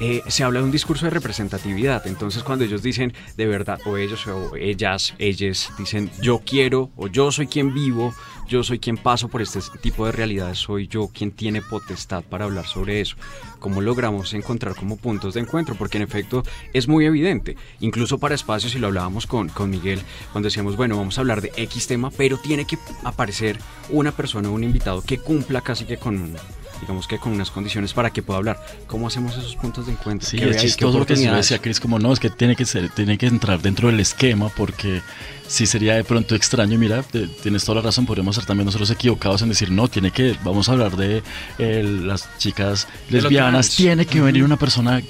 [0.00, 2.06] eh, se habla de un discurso de representatividad.
[2.06, 7.06] Entonces, cuando ellos dicen de verdad, o ellos o ellas, ellas dicen yo quiero o
[7.06, 8.14] yo soy quien vivo,
[8.48, 12.46] yo soy quien paso por este tipo de realidades, soy yo quien tiene potestad para
[12.46, 13.16] hablar sobre eso.
[13.60, 15.76] ¿Cómo logramos encontrar como puntos de encuentro?
[15.76, 20.00] Porque en efecto es muy evidente, incluso para espacios, y lo hablábamos con, con Miguel,
[20.32, 23.58] cuando decíamos, bueno, vamos a hablar de X tema, pero tiene que aparecer
[23.90, 26.34] una persona, un invitado que cumpla casi que con
[26.80, 28.64] digamos que con unas condiciones para que pueda hablar.
[28.86, 30.28] ¿Cómo hacemos esos puntos de encuentro?
[30.28, 32.64] Sí, ¿Qué es chistoso lo que se decía Chris, como no, es que tiene que
[32.64, 35.02] ser, tiene que entrar dentro del esquema porque
[35.46, 38.90] sí sería de pronto extraño, mira, te- tienes toda la razón, podríamos estar también nosotros
[38.90, 41.22] equivocados en decir, no, tiene que, vamos a hablar de
[41.58, 45.02] eh, las chicas lesbianas, tiene que venir una persona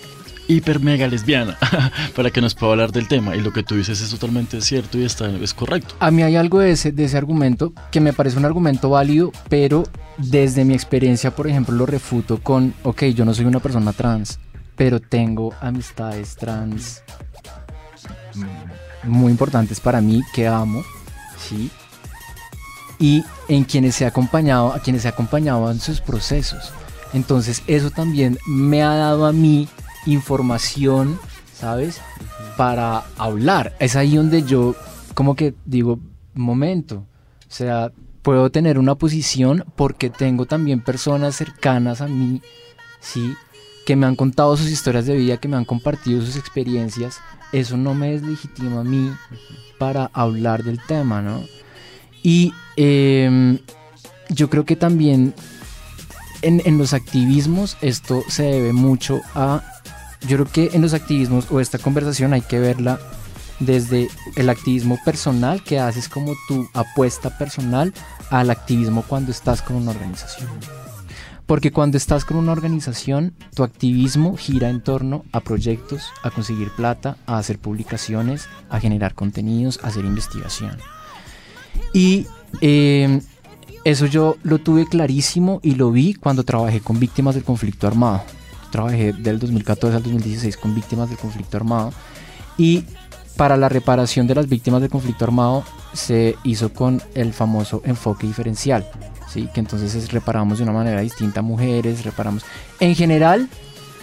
[0.50, 1.56] hiper mega lesbiana
[2.16, 4.98] para que nos pueda hablar del tema y lo que tú dices es totalmente cierto
[4.98, 5.94] y está, es correcto.
[6.00, 9.32] A mí hay algo de ese, de ese argumento que me parece un argumento válido,
[9.48, 9.84] pero
[10.18, 14.40] desde mi experiencia, por ejemplo, lo refuto con, ok, yo no soy una persona trans,
[14.76, 17.02] pero tengo amistades trans
[19.04, 20.82] muy importantes para mí que amo,
[21.38, 21.70] ¿sí?
[22.98, 26.72] Y en quienes he acompañado, a quienes he acompañado en sus procesos.
[27.12, 29.68] Entonces eso también me ha dado a mí
[30.06, 31.18] información,
[31.54, 32.00] ¿sabes?
[32.56, 33.76] Para hablar.
[33.78, 34.74] Es ahí donde yo
[35.14, 35.98] como que digo,
[36.34, 37.06] momento,
[37.48, 42.40] o sea, puedo tener una posición porque tengo también personas cercanas a mí,
[43.00, 43.34] ¿sí?
[43.86, 47.18] Que me han contado sus historias de vida, que me han compartido sus experiencias.
[47.52, 49.10] Eso no me deslegitima a mí
[49.78, 51.42] para hablar del tema, ¿no?
[52.22, 53.58] Y em,
[54.28, 55.34] yo creo que también
[56.42, 59.62] en, en, los activismos esto se debe mucho a...
[60.26, 62.98] Yo creo que en los activismos o esta conversación hay que verla
[63.58, 67.92] desde el activismo personal que haces como tu apuesta personal
[68.30, 70.48] al activismo cuando estás con una organización.
[71.46, 76.70] Porque cuando estás con una organización, tu activismo gira en torno a proyectos, a conseguir
[76.70, 80.78] plata, a hacer publicaciones, a generar contenidos, a hacer investigación.
[81.92, 82.26] Y
[82.60, 83.20] eh,
[83.84, 88.22] eso yo lo tuve clarísimo y lo vi cuando trabajé con víctimas del conflicto armado.
[88.70, 91.92] Trabajé del 2014 al 2016 con víctimas del conflicto armado
[92.56, 92.84] y
[93.36, 98.26] para la reparación de las víctimas del conflicto armado se hizo con el famoso enfoque
[98.26, 98.86] diferencial,
[99.28, 99.48] ¿sí?
[99.54, 102.44] que entonces reparamos de una manera distinta mujeres, reparamos...
[102.80, 103.48] En general,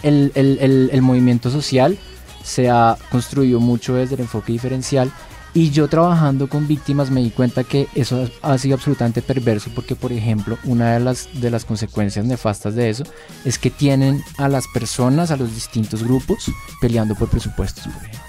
[0.02, 1.98] el, el, el, movimiento social
[2.42, 5.12] se ha construido mucho desde el enfoque diferencial
[5.54, 9.96] y yo trabajando con víctimas me di cuenta que eso ha sido absolutamente perverso porque,
[9.96, 13.04] por ejemplo, una de las, de las consecuencias nefastas de eso
[13.44, 18.20] es que tienen a las personas, a los distintos grupos, peleando por presupuestos, por ejemplo.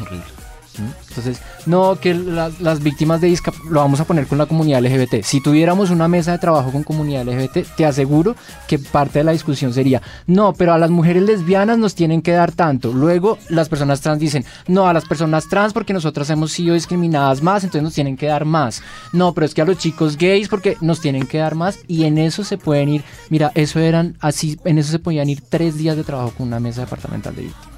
[0.00, 0.41] Horrible.
[0.78, 5.22] Entonces, no, que las, víctimas de discapacidad, lo vamos a poner con la comunidad LGBT.
[5.22, 8.34] Si tuviéramos una mesa de trabajo con comunidad LGBT, te aseguro
[8.66, 12.32] que parte de la discusión sería, no, pero a las mujeres lesbianas nos tienen que
[12.32, 12.92] dar tanto.
[12.92, 17.42] Luego las personas trans dicen, no, a las personas trans porque nosotras hemos sido discriminadas
[17.42, 18.82] más, entonces nos tienen que dar más.
[19.12, 22.04] No, pero es que a los chicos gays porque nos tienen que dar más y
[22.04, 25.76] en eso se pueden ir, mira, eso eran así, en eso se podían ir tres
[25.76, 27.71] días de trabajo con una mesa departamental de víctimas.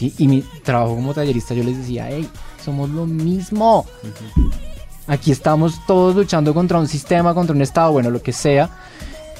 [0.00, 0.14] ¿Sí?
[0.18, 2.26] Y mi trabajo como tallerista yo les decía, hey,
[2.64, 3.86] somos lo mismo.
[5.06, 8.70] Aquí estamos todos luchando contra un sistema, contra un Estado, bueno, lo que sea.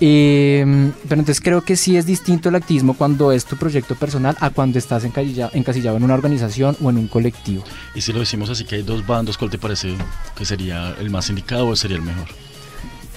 [0.02, 0.64] Eh,
[1.08, 4.48] pero entonces creo que sí es distinto el activismo cuando es tu proyecto personal a
[4.48, 7.64] cuando estás encasillado, encasillado en una organización o en un colectivo.
[7.94, 9.94] Y si lo decimos así que hay dos bandos, ¿cuál te parece
[10.36, 12.28] que sería el más indicado o sería el mejor?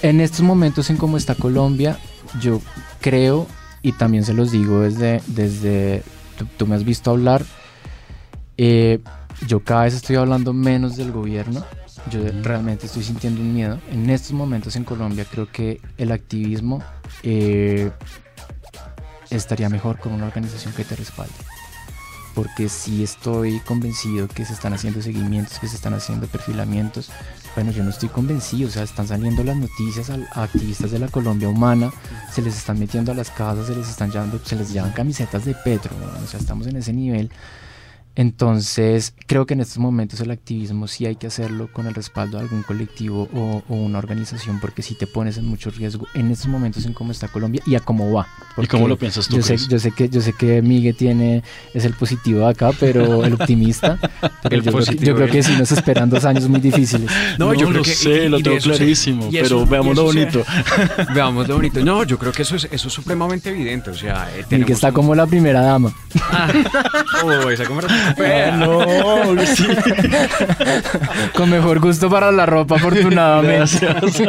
[0.02, 1.98] En estos momentos en cómo está Colombia,
[2.40, 2.60] yo
[3.00, 3.46] creo,
[3.80, 6.02] y también se los digo desde, desde
[6.36, 7.44] tú, tú me has visto hablar,
[8.56, 9.00] eh,
[9.46, 11.64] yo cada vez estoy hablando menos del gobierno.
[12.10, 13.80] Yo realmente estoy sintiendo un miedo.
[13.90, 16.82] En estos momentos en Colombia creo que el activismo
[17.22, 17.90] eh,
[19.30, 21.34] estaría mejor con una organización que te respalde.
[22.34, 27.10] Porque sí estoy convencido que se están haciendo seguimientos, que se están haciendo perfilamientos.
[27.54, 31.06] Bueno, yo no estoy convencido, o sea, están saliendo las noticias a, activistas de la
[31.08, 31.92] Colombia humana,
[32.32, 35.44] se les están metiendo a las casas, se les están llevando, se les llevan camisetas
[35.44, 37.30] de Petro, o sea, estamos en ese nivel.
[38.16, 42.36] Entonces, creo que en estos momentos el activismo sí hay que hacerlo con el respaldo
[42.38, 46.30] de algún colectivo o, o una organización, porque si te pones en mucho riesgo en
[46.30, 48.26] estos momentos en cómo está Colombia y a cómo va.
[48.56, 49.36] ¿Y cómo lo piensas tú?
[49.36, 51.42] Yo sé, yo sé que yo sé que Miguel tiene
[51.74, 53.98] es el positivo de acá, pero el optimista.
[54.44, 55.32] Pero El yo, creo que, positivo, yo creo él.
[55.32, 57.10] que sí nos esperan dos años muy difíciles.
[57.38, 60.44] No, yo creo lo que- sé, y- lo y tengo clarísimo, pero veamos lo bonito.
[61.14, 61.82] Veamos lo bonito.
[61.84, 63.90] No, yo creo que eso es, eso es supremamente evidente.
[63.90, 65.92] O sea, eh, Miguel tenemos está un- como la primera dama.
[67.24, 68.56] Oh, esa conversación fea.
[68.56, 69.66] No, sí.
[71.34, 73.78] Con mejor gusto para la ropa, afortunadamente.
[73.80, 74.22] Gracias.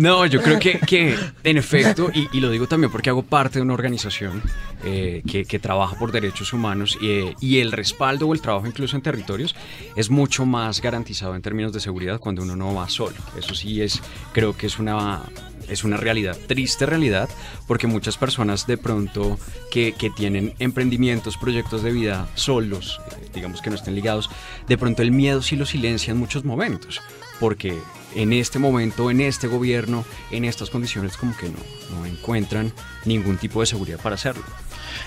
[0.00, 3.58] No, yo creo que, que en efecto, y, y lo digo también porque hago parte
[3.58, 4.42] de una organización
[4.84, 8.96] eh, que, que trabaja por derechos humanos eh, y el respaldo o el trabajo incluso
[8.96, 9.56] en territorios
[9.96, 13.16] es mucho más garantizado en términos de seguridad cuando uno no va solo.
[13.38, 14.00] Eso sí es,
[14.32, 15.22] creo que es una...
[15.68, 17.28] Es una realidad, triste realidad,
[17.66, 19.38] porque muchas personas de pronto
[19.70, 24.30] que, que tienen emprendimientos, proyectos de vida solos, eh, digamos que no estén ligados,
[24.68, 27.02] de pronto el miedo sí lo silencia en muchos momentos,
[27.40, 27.76] porque
[28.14, 31.58] en este momento, en este gobierno, en estas condiciones, como que no,
[31.94, 32.72] no encuentran
[33.04, 34.44] ningún tipo de seguridad para hacerlo.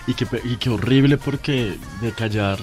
[0.06, 2.60] Y qué, y qué horrible porque de callar,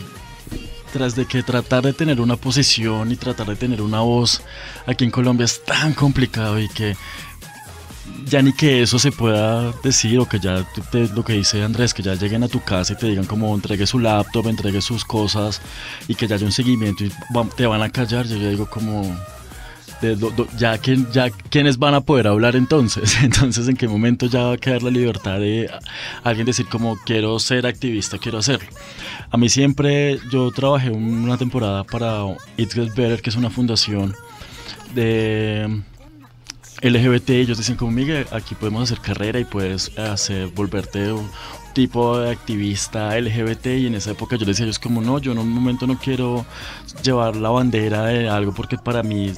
[0.92, 4.40] tras de que tratar de tener una posición y tratar de tener una voz
[4.86, 6.96] aquí en Colombia es tan complicado y que
[8.26, 11.94] ya ni que eso se pueda decir o que ya te- lo que dice Andrés,
[11.94, 15.04] que ya lleguen a tu casa y te digan como entregue su laptop, entregue sus
[15.04, 15.60] cosas
[16.08, 17.12] y que ya haya un seguimiento y
[17.56, 19.02] te van a callar, yo ya digo como
[20.02, 20.16] de
[20.58, 23.16] ya, quién, ya quiénes van a poder hablar entonces.
[23.22, 25.70] Entonces, ¿en qué momento ya va a quedar la libertad de
[26.22, 28.68] alguien decir como quiero ser activista, quiero hacerlo?
[29.30, 32.24] A mí siempre, yo trabajé una temporada para
[32.58, 34.14] It Gets Better, que es una fundación
[34.94, 35.80] de
[36.90, 41.12] LGBT, ellos dicen como Miguel, aquí podemos hacer carrera y puedes hacer, volverte
[41.76, 45.18] tipo de activista LGBT y en esa época yo les decía a ellos como no,
[45.18, 46.46] yo en un momento no quiero
[47.02, 49.30] llevar la bandera de algo porque para mí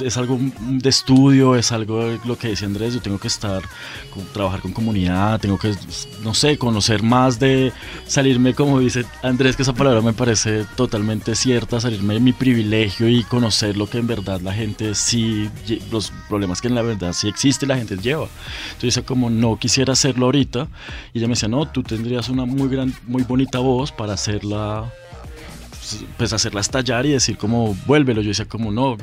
[0.00, 3.62] es algo de estudio, es algo de lo que decía Andrés, yo tengo que estar,
[4.32, 5.74] trabajar con comunidad, tengo que,
[6.22, 7.70] no sé, conocer más de
[8.06, 13.10] salirme, como dice Andrés, que esa palabra me parece totalmente cierta, salirme de mi privilegio
[13.10, 15.50] y conocer lo que en verdad la gente sí,
[15.90, 18.28] los problemas que en la verdad sí existe la gente lleva.
[18.72, 20.66] Entonces, como no quisiera hacerlo ahorita,
[21.12, 24.90] y ella me decía, no, tú tendrías una muy gran, muy bonita voz para hacerla
[26.16, 28.22] pues hacerla estallar y decir como vuélvelo.
[28.22, 28.96] Yo decía como no,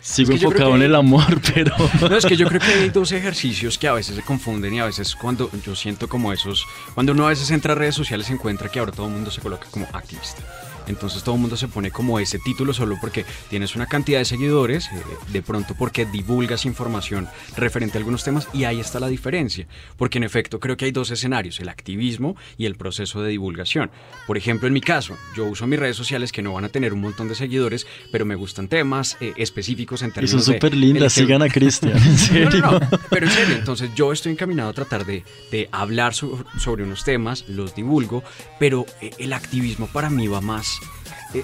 [0.00, 2.90] sigo Es que enfocado en el amor, pero No, es que yo creo que hay
[2.90, 6.66] dos ejercicios que a veces se confunden y a veces cuando yo siento como esos,
[6.94, 9.30] cuando uno a veces entra a redes sociales se encuentra que ahora todo el mundo
[9.30, 10.42] se coloca como activista.
[10.88, 14.24] Entonces todo el mundo se pone como ese título solo porque tienes una cantidad de
[14.24, 19.08] seguidores, eh, de pronto porque divulgas información referente a algunos temas y ahí está la
[19.08, 19.66] diferencia.
[19.96, 23.90] Porque en efecto creo que hay dos escenarios, el activismo y el proceso de divulgación.
[24.26, 26.92] Por ejemplo, en mi caso, yo uso mis redes sociales que no van a tener
[26.92, 30.58] un montón de seguidores, pero me gustan temas eh, específicos en y términos son de
[30.58, 31.12] súper lindas.
[31.12, 32.50] Sigan a Cristian, en No, serio.
[32.60, 36.44] no, no, pero en serio, entonces yo estoy encaminado a tratar de, de hablar so-
[36.58, 38.22] sobre unos temas, los divulgo,
[38.58, 40.77] pero eh, el activismo para mí va más,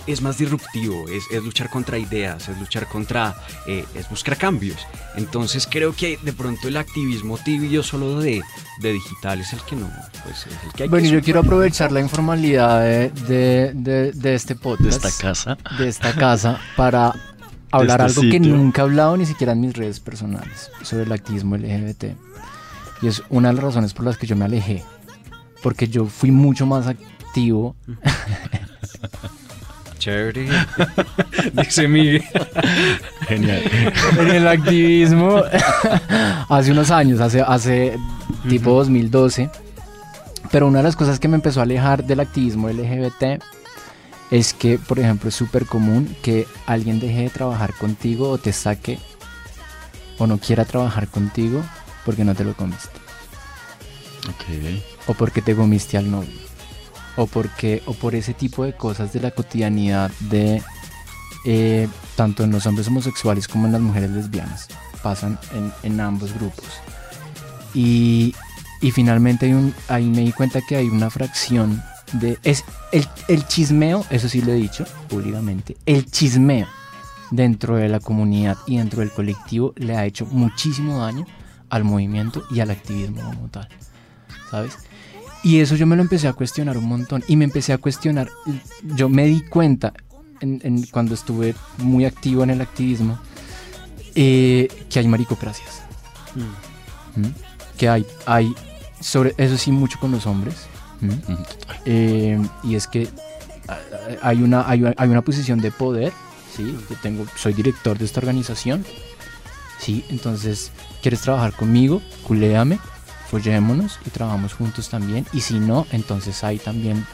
[0.06, 3.34] es más disruptivo, es, es luchar contra ideas, es luchar contra,
[3.66, 4.78] eh, es buscar cambios.
[5.16, 8.42] Entonces creo que de pronto el activismo tibio solo de,
[8.80, 9.90] de digital es el que no,
[10.24, 14.12] pues es el que hay Bueno, que yo quiero aprovechar la informalidad de, de- de-
[14.12, 15.58] de este de podcast, esta casa.
[15.78, 17.12] de esta casa, para
[17.70, 21.12] hablar este algo que nunca he hablado ni siquiera en mis redes personales sobre el
[21.12, 22.04] activismo LGBT.
[23.02, 24.82] Y es una de las razones por las que yo me alejé.
[25.62, 27.74] Porque yo fui mucho más activo.
[30.04, 30.46] Chévere,
[31.54, 32.22] dice Miguel.
[33.26, 33.62] Genial.
[34.18, 35.42] en el activismo
[36.50, 37.96] hace unos años, hace, hace
[38.46, 39.48] tipo 2012.
[40.50, 43.42] Pero una de las cosas que me empezó a alejar del activismo LGBT
[44.30, 48.52] es que, por ejemplo, es súper común que alguien deje de trabajar contigo o te
[48.52, 48.98] saque
[50.18, 51.64] o no quiera trabajar contigo
[52.04, 52.98] porque no te lo comiste.
[54.28, 54.82] Ok.
[55.06, 56.53] O porque te comiste al novio.
[57.16, 60.62] O porque, o por ese tipo de cosas de la cotidianidad de
[61.44, 64.68] eh, tanto en los hombres homosexuales como en las mujeres lesbianas.
[65.02, 66.64] Pasan en, en ambos grupos.
[67.74, 68.34] Y,
[68.80, 72.38] y finalmente hay un, ahí me di cuenta que hay una fracción de.
[72.42, 75.76] Es el, el chismeo, eso sí lo he dicho públicamente.
[75.86, 76.66] El chismeo
[77.30, 81.26] dentro de la comunidad y dentro del colectivo le ha hecho muchísimo daño
[81.68, 83.68] al movimiento y al activismo como tal.
[84.50, 84.76] ¿Sabes?
[85.44, 87.22] Y eso yo me lo empecé a cuestionar un montón.
[87.28, 88.28] Y me empecé a cuestionar.
[88.82, 89.92] Yo me di cuenta
[90.40, 93.18] en- en- cuando estuve muy activo en el activismo
[94.14, 95.82] eh, que hay maricocracias.
[97.16, 97.26] ¿Mm?
[97.76, 98.54] Que hay, hay,
[99.00, 100.54] sobre eso sí, mucho con los hombres.
[101.00, 101.08] ¿Mm?
[101.32, 101.42] Ujú.
[101.84, 103.08] Eh, y es que
[103.68, 103.78] ah,
[104.22, 106.12] hay una, hay, hay una posición de poder,
[106.56, 106.74] ¿sí?
[106.88, 108.84] Yo tengo, soy director de esta organización,
[109.78, 110.04] ¿sí?
[110.08, 110.70] Entonces,
[111.02, 112.00] ¿quieres trabajar conmigo?
[112.26, 112.78] Culéame,
[113.30, 115.26] follémonos y trabajamos juntos también.
[115.32, 117.06] Y si no, entonces hay también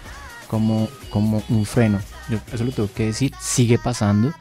[0.49, 2.01] como, como un freno.
[2.29, 4.33] Yo eso lo tengo que decir, sigue pasando.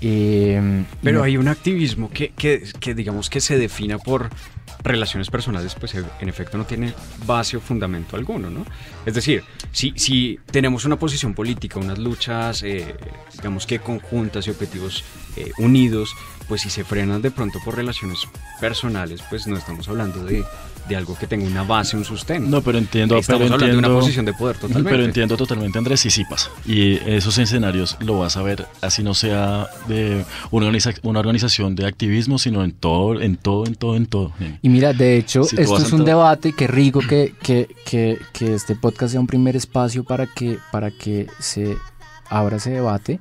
[0.00, 4.30] Eh, Pero no- hay un activismo que, que, que digamos que se defina por
[4.82, 6.94] relaciones personales, pues en efecto no tiene
[7.26, 8.64] base o fundamento alguno, ¿no?
[9.04, 12.96] Es decir, si, si tenemos una posición política, unas luchas, eh,
[13.34, 15.04] digamos que conjuntas y objetivos
[15.36, 16.14] eh, unidos,
[16.48, 18.20] pues si se frenan de pronto por relaciones
[18.60, 20.44] personales, pues no estamos hablando de,
[20.88, 22.48] de algo que tenga una base, un sustento.
[22.48, 23.16] No, pero entiendo.
[23.16, 24.90] Estamos pero hablando de entiendo, una posición de poder totalmente.
[24.90, 26.50] Pero entiendo totalmente, Andrés, y sí pasa.
[26.66, 31.74] Y esos escenarios lo vas a ver, así no sea de una, organiza- una organización
[31.76, 34.32] de activismo, sino en todo, en todo, en todo, en todo.
[34.62, 38.54] Y mira, de hecho, Si esto es un debate, qué rico que, que, que, que
[38.54, 41.76] este podcast sea un primer espacio para que, para que se
[42.30, 43.20] abra ese debate.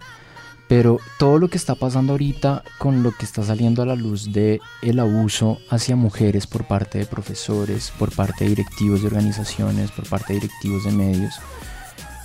[0.68, 4.34] Pero todo lo que está pasando ahorita con lo que está saliendo a la luz
[4.34, 9.92] de el abuso hacia mujeres por parte de profesores, por parte de directivos de organizaciones,
[9.92, 11.36] por parte de directivos de medios,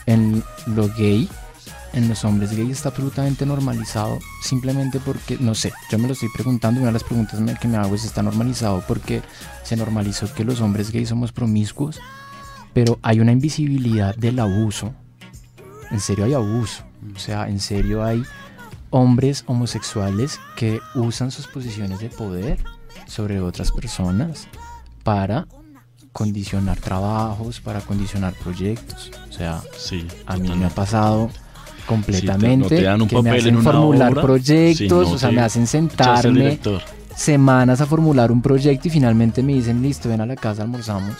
[0.06, 1.28] en lo gay,
[1.92, 6.30] en los hombres gay está absolutamente normalizado simplemente porque, no sé, yo me lo estoy
[6.34, 9.22] preguntando, una de las preguntas que me hago es, ¿está normalizado porque
[9.62, 12.00] se normalizó que los hombres gays somos promiscuos?
[12.72, 14.94] Pero hay una invisibilidad del abuso.
[15.90, 16.84] En serio hay abuso.
[17.14, 18.22] O sea, en serio hay
[18.90, 22.58] hombres homosexuales que usan sus posiciones de poder
[23.06, 24.48] sobre otras personas
[25.02, 25.46] para
[26.12, 29.10] condicionar trabajos, para condicionar proyectos.
[29.30, 33.08] O sea, Sí, a mí me ha pasado Sí, completamente te- no te dan un
[33.08, 36.60] que me hacen en formular obra, proyectos, sí, no o sea, me hacen sentarme
[37.16, 41.16] semanas a formular un proyecto y finalmente me dicen, listo, ven a la casa, almorzamos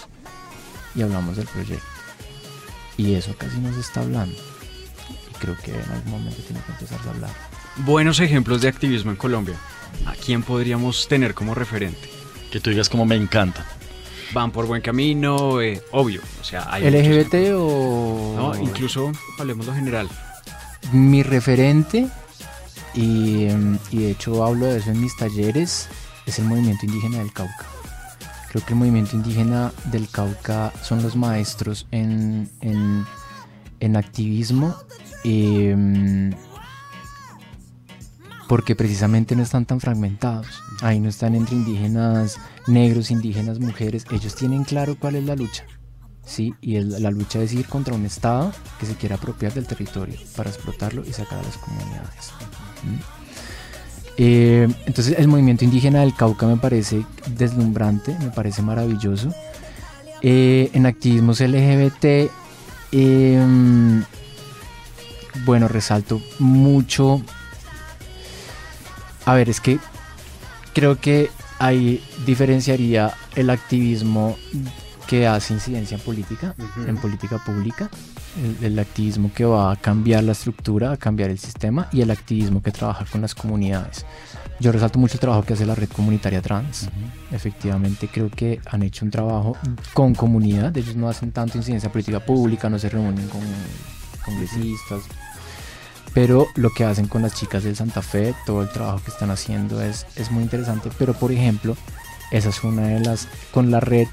[0.94, 1.84] y hablamos del proyecto.
[2.98, 4.36] Y eso casi no se está hablando.
[5.42, 7.30] Creo que en algún momento tiene que empezar a hablar.
[7.78, 9.56] Buenos ejemplos de activismo en Colombia.
[10.06, 12.08] ¿A quién podríamos tener como referente?
[12.52, 13.66] Que tú digas como me encanta.
[14.32, 16.20] Van por buen camino, eh, obvio.
[16.40, 18.34] O sea, hay LGBT o...
[18.36, 20.08] No, incluso hablemos lo general.
[20.92, 22.06] Mi referente,
[22.94, 23.48] y,
[23.90, 25.88] y de hecho hablo de eso en mis talleres,
[26.24, 27.66] es el movimiento indígena del Cauca.
[28.48, 33.04] Creo que el movimiento indígena del Cauca son los maestros en, en,
[33.80, 34.76] en activismo,
[35.24, 36.32] em,
[38.48, 40.62] porque precisamente no están tan fragmentados.
[40.82, 44.04] Ahí no están entre indígenas negros, indígenas mujeres.
[44.10, 45.64] Ellos tienen claro cuál es la lucha.
[46.24, 50.16] Sí, y la lucha es ir contra un Estado que se quiera apropiar del territorio
[50.36, 52.32] para explotarlo y sacar a las comunidades.
[52.84, 53.22] ¿Mm?
[54.18, 57.04] Eh, entonces el movimiento indígena del Cauca me parece
[57.34, 59.34] deslumbrante, me parece maravilloso.
[60.20, 62.30] Eh, en activismos LGBT,
[62.92, 64.02] eh,
[65.44, 67.22] bueno, resalto mucho.
[69.24, 69.78] A ver, es que
[70.74, 74.36] creo que ahí diferenciaría el activismo
[75.06, 76.54] que hace incidencia en política,
[76.86, 77.90] en política pública,
[78.60, 82.10] el, el activismo que va a cambiar la estructura, a cambiar el sistema y el
[82.10, 84.06] activismo que trabaja con las comunidades.
[84.62, 86.88] Yo resalto mucho el trabajo que hace la red comunitaria trans.
[87.32, 89.56] Efectivamente, creo que han hecho un trabajo
[89.92, 90.76] con comunidad.
[90.76, 93.40] Ellos no hacen tanto incidencia política pública, no se reúnen con
[94.24, 95.02] congresistas.
[96.14, 99.30] Pero lo que hacen con las chicas del Santa Fe, todo el trabajo que están
[99.30, 100.90] haciendo es, es muy interesante.
[100.98, 101.76] Pero, por ejemplo,
[102.30, 103.28] esa es una de las.
[103.50, 104.06] Con la red,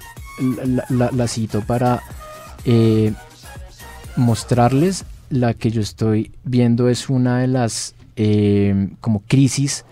[0.65, 2.01] la, la- la cito para
[2.65, 3.13] eh,
[4.15, 9.85] mostrarles la que yo estoy viendo es una de las eh, como crisis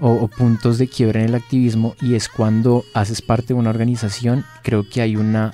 [0.00, 3.70] o, o puntos de quiebra en el activismo y es cuando haces parte de una
[3.70, 5.52] organización, creo que hay una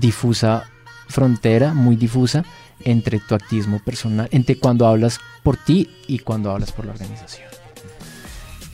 [0.00, 0.64] difusa
[1.08, 2.44] frontera, muy difusa,
[2.84, 7.48] entre tu activismo personal, entre cuando hablas por ti y cuando hablas por la organización.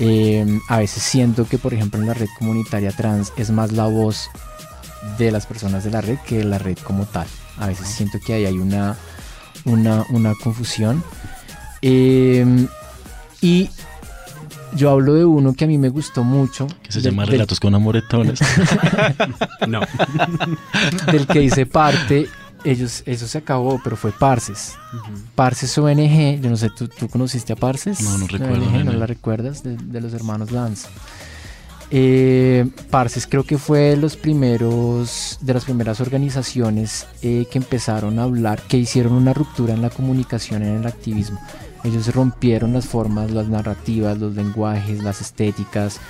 [0.00, 3.86] Eh, a veces siento que, por ejemplo, en la red comunitaria trans es más la
[3.86, 4.30] voz
[5.18, 7.26] de las personas de la red que de la red como tal.
[7.58, 8.96] A veces siento que ahí hay una,
[9.64, 11.02] una, una confusión.
[11.82, 12.66] Eh,
[13.40, 13.70] y
[14.74, 16.68] yo hablo de uno que a mí me gustó mucho.
[16.82, 18.38] Que se llama del- Relatos con Amoretones.
[19.66, 19.80] No.
[21.10, 22.28] del que hice parte.
[22.64, 24.74] Ellos, eso se acabó, pero fue Parces.
[25.34, 28.00] Parces ONG, yo no sé, ¿tú, tú conociste a Parces?
[28.00, 29.62] No, no recuerdo, ONG, ¿No la recuerdas?
[29.62, 30.88] De, de los hermanos Lance.
[31.90, 38.18] Eh, Parces creo que fue de los primeros, de las primeras organizaciones eh, que empezaron
[38.18, 41.40] a hablar, que hicieron una ruptura en la comunicación en el activismo.
[41.84, 46.00] Ellos rompieron las formas, las narrativas, los lenguajes, las estéticas.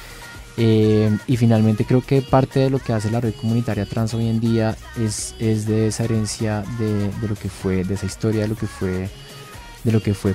[0.61, 4.27] Eh, y finalmente creo que parte de lo que hace la red comunitaria trans hoy
[4.27, 8.43] en día es, es de esa herencia de, de lo que fue, de esa historia
[8.43, 9.09] de lo que fue,
[9.85, 10.35] de lo que fue.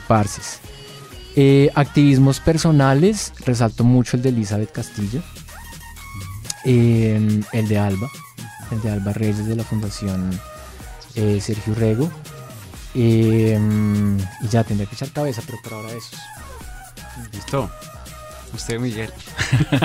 [1.36, 5.22] Eh, activismos personales, resalto mucho el de Elizabeth Castillo,
[6.64, 8.10] eh, el de Alba,
[8.72, 10.40] el de Alba Reyes de la Fundación
[11.14, 12.10] Sergio Rego.
[12.94, 13.52] y
[14.50, 16.18] ya tendría que echar cabeza, pero por ahora esos.
[17.34, 17.70] Listo.
[18.54, 19.10] Usted, Miguel.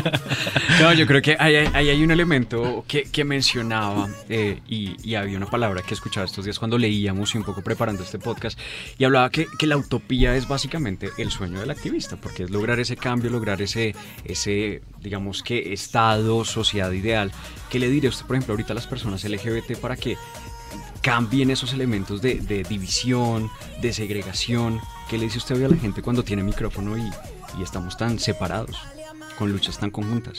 [0.80, 5.38] no, yo creo que ahí hay, un elemento que, que mencionaba eh, y, y había
[5.38, 8.58] una palabra que escuchaba estos días cuando leíamos y un poco preparando este podcast
[8.98, 12.78] y hablaba que, que la utopía es básicamente el sueño del activista, porque es lograr
[12.78, 13.94] ese cambio, lograr ese,
[14.24, 17.32] ese digamos que estado, sociedad ideal.
[17.70, 20.16] ¿Qué le diría usted, por ejemplo, ahorita a las personas LGBT para que
[21.00, 23.50] cambien esos elementos de, de división,
[23.80, 24.80] de segregación?
[25.08, 27.10] ¿Qué le dice usted hoy a la gente cuando tiene micrófono y,
[27.56, 28.76] y estamos tan separados,
[29.38, 30.38] con luchas tan conjuntas?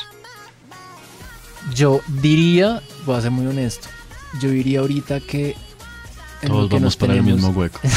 [1.74, 3.88] Yo diría, voy a ser muy honesto,
[4.42, 5.56] yo diría ahorita que...
[6.46, 7.80] Todos vamos para el mismo hueco.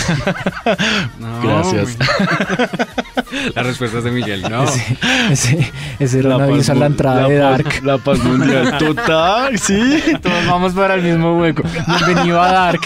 [1.18, 1.96] No, Gracias.
[3.54, 4.64] La respuesta es de Miguel, no.
[4.64, 4.96] Ese,
[5.30, 7.84] ese, ese era un paz a la entrada de paz- Dark.
[7.84, 8.76] La paz mundial.
[8.78, 10.02] Total, sí.
[10.22, 11.62] Todos vamos para el mismo hueco.
[11.86, 12.80] Bienvenido a Dark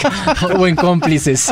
[0.57, 1.51] o en cómplices.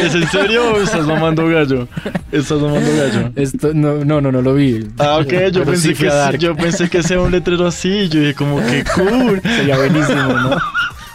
[0.00, 1.86] ¿Es en serio o estás mamando gallo?
[2.32, 3.30] ¿Estás mamando gallo?
[3.36, 4.88] Esto, no, no, no, no lo vi.
[4.98, 6.38] Ah, ok, yo pensé, sí que a sí, Dark.
[6.38, 8.08] yo pensé que sea un letrero así.
[8.08, 9.40] Yo dije, como que cool.
[9.42, 10.56] Sería buenísimo, ¿no?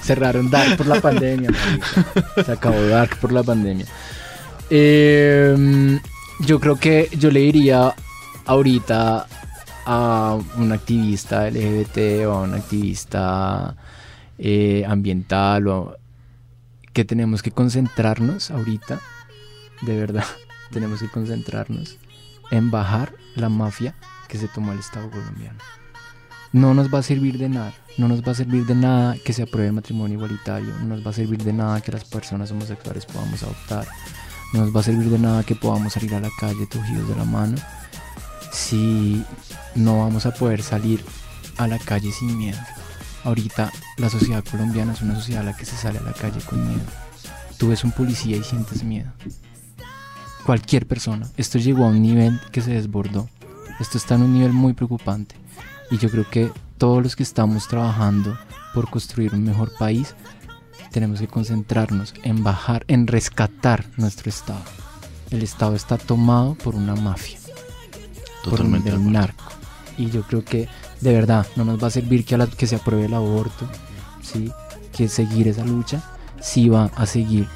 [0.06, 1.50] Cerraron Dark por la pandemia.
[1.50, 2.44] marica.
[2.44, 3.86] Se acabó Dark por la pandemia.
[4.70, 6.00] Eh,
[6.42, 7.94] yo creo que yo le diría
[8.46, 9.28] ahorita
[9.86, 13.76] a un activista LGBT o a un activista
[14.38, 15.98] eh, ambiental o
[16.94, 19.00] que tenemos que concentrarnos ahorita,
[19.82, 20.26] de verdad,
[20.72, 21.98] tenemos que concentrarnos
[22.52, 23.96] en bajar la mafia
[24.28, 25.60] que se tomó el Estado colombiano.
[26.56, 29.34] No nos va a servir de nada, no nos va a servir de nada que
[29.34, 32.50] se apruebe el matrimonio igualitario, no nos va a servir de nada que las personas
[32.50, 33.86] homosexuales podamos adoptar,
[34.54, 37.16] no nos va a servir de nada que podamos salir a la calle cogidos de
[37.18, 37.58] la mano
[38.54, 39.22] si
[39.76, 41.04] no vamos a poder salir
[41.58, 42.60] a la calle sin miedo.
[43.26, 46.40] Ahorita la sociedad colombiana es una sociedad a la que se sale a la calle
[46.40, 46.86] con miedo.
[47.58, 49.12] Tú ves un policía y sientes miedo.
[50.46, 51.30] Cualquier persona.
[51.36, 53.28] Esto llegó a un nivel que se desbordó.
[53.82, 55.36] Esto está en un nivel muy preocupante.
[55.92, 58.38] Y yo creo que todos los que estamos trabajando
[58.74, 60.16] por construir un mejor país,
[60.92, 64.62] tenemos que concentrarnos en bajar, en rescatar nuestro Estado.
[65.32, 67.38] El Estado está tomado por una mafia,
[68.44, 68.90] Totalmente.
[68.92, 69.44] por un narco.
[69.98, 70.68] Y yo creo que
[71.02, 73.68] de verdad no nos va a servir que, a la- que se apruebe el aborto,
[74.22, 74.52] ¿sí?
[74.96, 76.02] que seguir esa lucha,
[76.42, 77.48] sí va a seguir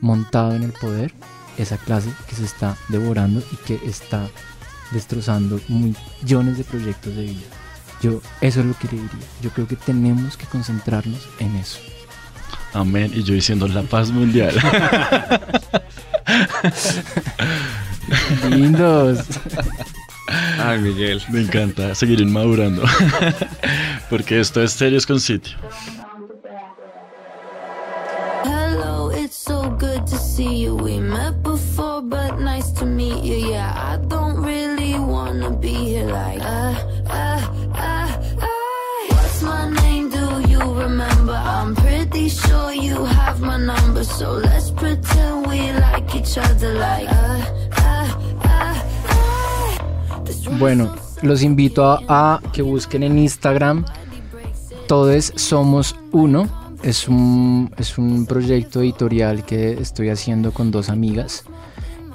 [0.00, 1.12] montado en el poder
[1.58, 4.28] esa clase que se está devorando y que está
[4.92, 7.46] destrozando millones de proyectos de vida.
[8.00, 9.26] Yo eso es lo que le diría.
[9.42, 11.78] Yo creo que tenemos que concentrarnos en eso.
[12.72, 13.10] Amén.
[13.14, 14.54] Y yo diciendo la paz mundial.
[18.50, 19.18] Lindos.
[20.58, 21.22] Ay, Miguel.
[21.30, 22.82] Me encanta seguir inmadurando.
[24.10, 25.56] Porque esto es serios con sitio.
[28.44, 30.74] Hello, it's so good to see you.
[30.76, 33.34] We met before, but nice to meet you.
[33.36, 36.74] Yeah, I don't really wanna be here like, uh,
[43.58, 47.40] number, so let's pretend we like each other like, uh,
[47.78, 48.08] uh,
[48.44, 48.74] uh,
[50.58, 53.84] Bueno, los invito a, a que busquen en Instagram
[54.86, 56.48] Todes Somos Uno.
[56.82, 61.42] Es un, es un proyecto editorial que estoy haciendo con dos amigas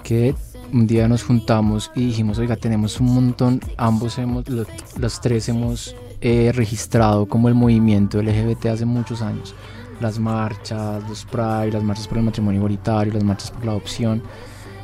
[0.03, 0.35] que
[0.71, 4.65] un día nos juntamos y dijimos, oiga, tenemos un montón, ambos hemos, lo-
[4.97, 9.53] los tres hemos eh, registrado como el movimiento LGBT hace muchos años.
[10.03, 14.21] Las marchas, los Pride, las marchas por el matrimonio igualitario, las marchas por la adopción.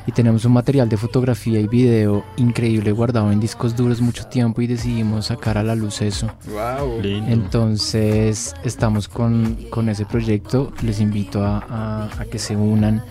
[0.08, 4.62] Y tenemos un material de fotografía y video increíble guardado en discos duros mucho tiempo
[4.62, 6.28] y decidimos sacar a la luz eso.
[6.48, 7.00] Wow.
[7.02, 7.30] Lindo.
[7.32, 10.72] Entonces estamos con, con ese proyecto.
[10.82, 13.04] Les invito a, a- a que se unan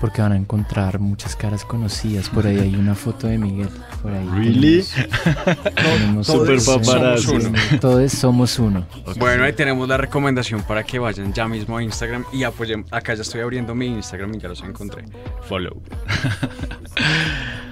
[0.00, 2.28] porque van a encontrar muchas caras conocidas.
[2.28, 3.68] Por ahí hay una foto de Miguel.
[4.02, 4.82] Por ahí Really?
[4.82, 7.22] tenemos- tenemos- Super Todos paparazzi.
[7.26, 7.58] somos uno.
[7.80, 8.86] Todos somos uno.
[9.18, 12.84] Bueno, ahí tenemos la recomendación para que vayan ya mismo a Instagram y apoyen.
[12.90, 15.04] Acá ya estoy abriendo mi Instagram y ya los encontré.
[15.48, 15.80] Follow.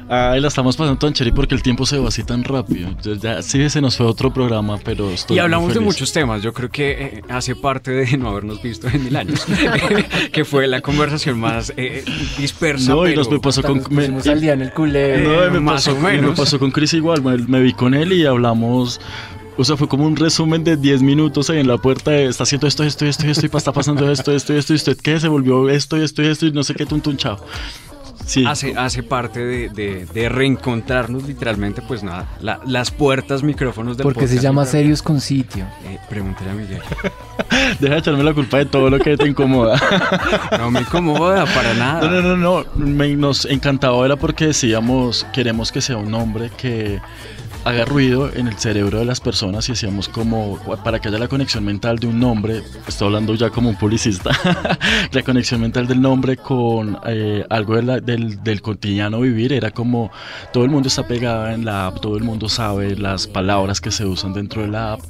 [0.09, 2.91] Ay, la estamos pasando tan chévere porque el tiempo se va así tan rápido.
[3.03, 6.13] Ya, ya- sí, se nos fue otro programa, pero estoy Y muy hablamos de muchos
[6.13, 6.43] temas.
[6.43, 9.47] Yo creo que eh, hace parte de no habernos visto en mil años,
[10.33, 12.05] que fue la conversación más eh,
[12.39, 12.91] dispersa.
[12.93, 13.83] No, y nos me pasó con...
[13.91, 15.19] Me- al día en el culé.
[15.23, 16.39] No, me, más pasó, o y me menos.
[16.39, 19.01] pasó con Chris igual, me, me vi con él y hablamos,
[19.57, 22.43] o sea, fue como un resumen de 10 minutos ahí en la puerta de, está
[22.43, 25.29] haciendo esto, esto, esto, esto, y está pasando esto, esto, esto, y usted qué, se
[25.29, 27.39] volvió esto, esto, esto, y no sé qué, tuntun, chao.
[28.27, 33.97] Sí, Hace, hace parte de, de- de reencontrarnos literalmente, pues nada, la- las puertas, micrófonos
[33.97, 35.67] del Porque se llama Serios con Sitio.
[35.87, 36.81] Eh, pregúntale a Miguel.
[37.81, 39.79] deja de echarme la culpa de todo lo que te incomoda.
[40.59, 42.09] No me incomoda para nada.
[42.09, 42.65] No, no, no, no.
[42.77, 47.01] Me- nos encantaba era porque decíamos, queremos que sea un hombre que
[47.65, 51.29] haga ruido en el cerebro de las personas y decíamos como para que haya la
[51.29, 54.31] conexión mental de un nombre, estoy hablando ya como un publicista,
[55.13, 59.71] la conexión mental del nombre con eh, algo de la- del, del cotidiano vivir era
[59.71, 60.11] como
[60.53, 63.91] todo el mundo está pegado en la app, todo el mundo sabe las palabras que
[63.91, 65.01] se usan dentro de la app.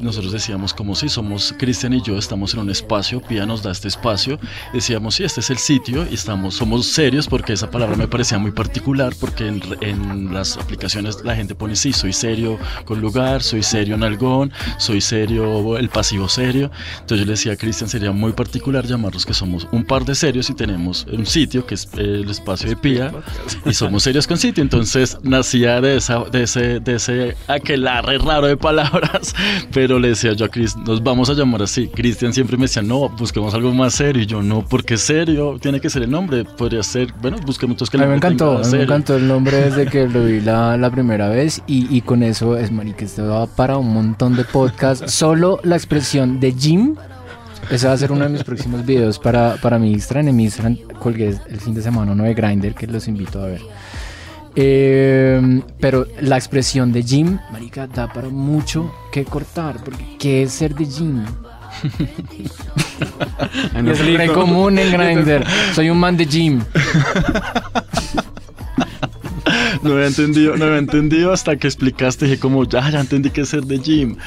[0.00, 3.72] Nosotros decíamos como si somos Cristian y yo estamos en un espacio, Pía nos da
[3.72, 4.38] este espacio,
[4.72, 8.38] decíamos sí, este es el sitio y estamos, somos serios porque esa palabra me parecía
[8.38, 13.42] muy particular porque en, en las aplicaciones la gente pone sí, soy serio con lugar,
[13.42, 16.70] soy serio en algón, soy serio, el pasivo serio.
[17.00, 20.14] Entonces yo le decía a Cristian, sería muy particular llamarlos que somos un par de
[20.14, 23.12] serios y tenemos un sitio que es el espacio de Pía
[23.66, 24.62] y somos serios con sitio.
[24.62, 29.34] Entonces nacía de, esa, de ese, de ese aquelarre raro de palabras,
[29.72, 31.88] pero le decía yo a Chris, nos vamos a llamar así.
[31.88, 34.22] Cristian siempre me decía, no, busquemos algo más serio.
[34.22, 36.44] Y yo, no, porque serio, tiene que ser el nombre.
[36.44, 39.86] Podría ser, bueno, busquemos otros que A mí me encantó, me encantó el nombre desde
[39.86, 43.46] que lo vi la, la primera vez y, y con eso es marica, esto va
[43.46, 45.12] para un montón de podcasts.
[45.12, 46.96] Solo la expresión de Jim
[47.70, 50.28] Ese va a ser uno de mis próximos videos para, para mi Instagram.
[50.28, 53.46] En mi Instagram colgué el fin de semana uno de Grindr que los invito a
[53.46, 53.60] ver.
[54.56, 59.76] Eh, pero la expresión de gym, marica, da para mucho que cortar.
[59.84, 61.24] Porque ¿qué es ser de gym?
[63.80, 65.44] No es re común en Grindr.
[65.74, 66.60] Soy un man de gym.
[69.82, 72.26] No había entendido, no había entendido hasta que explicaste.
[72.26, 74.16] Dije como, ya, ya entendí que es ser de gym.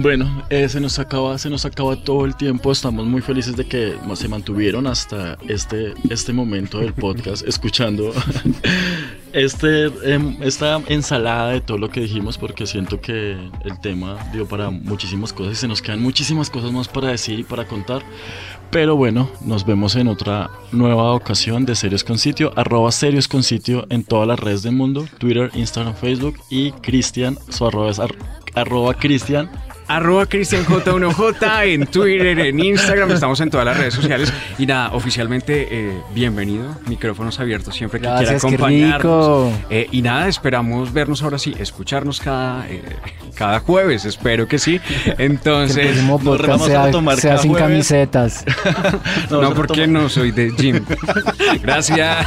[0.00, 2.70] Bueno, eh, se nos acaba, se nos acaba todo el tiempo.
[2.70, 8.12] Estamos muy felices de que se mantuvieron hasta este, este momento del podcast, escuchando
[9.32, 13.32] este, em, esta ensalada de todo lo que dijimos, porque siento que
[13.64, 17.40] el tema dio para muchísimas cosas y se nos quedan muchísimas cosas más para decir
[17.40, 18.02] y para contar.
[18.70, 23.42] Pero bueno, nos vemos en otra nueva ocasión de Serios con Sitio, arroba Serios con
[23.42, 27.98] Sitio en todas las redes del mundo, Twitter, Instagram, Facebook y Cristian, su arroba es
[27.98, 28.14] ar-
[28.54, 29.50] arroba Cristian
[29.88, 34.30] Arroba CristianJ1J en Twitter, en Instagram, estamos en todas las redes sociales.
[34.58, 39.46] Y nada, oficialmente, eh, bienvenido, micrófonos abiertos siempre que quiera Gracias, qué acompañarnos.
[39.52, 39.52] rico.
[39.70, 42.82] Eh, y nada, esperamos vernos ahora sí, escucharnos cada, eh,
[43.34, 44.78] cada jueves, espero que sí.
[44.78, 47.68] Que el Entonces, próximo nos vamos a sea, tomar sea cada sin jueves.
[47.68, 48.44] camisetas.
[49.30, 50.84] no, porque no soy de gym.
[51.62, 52.26] Gracias.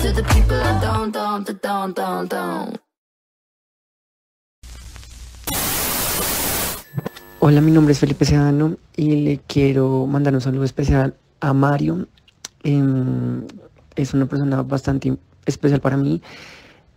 [0.00, 2.78] To the people that don't, don't, that don't, don't, don't.
[7.40, 12.08] Hola, mi nombre es Felipe Sedano y le quiero mandar un saludo especial a Mario.
[12.64, 13.46] Em,
[13.94, 15.16] es una persona bastante
[15.46, 16.20] especial para mí.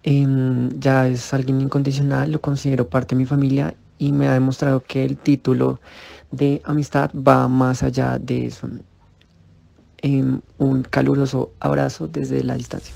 [0.01, 4.81] Em, ya es alguien incondicional, lo considero parte de mi familia y me ha demostrado
[4.81, 5.79] que el título
[6.31, 8.67] de amistad va más allá de eso.
[10.01, 12.95] Em, un caluroso abrazo desde la distancia.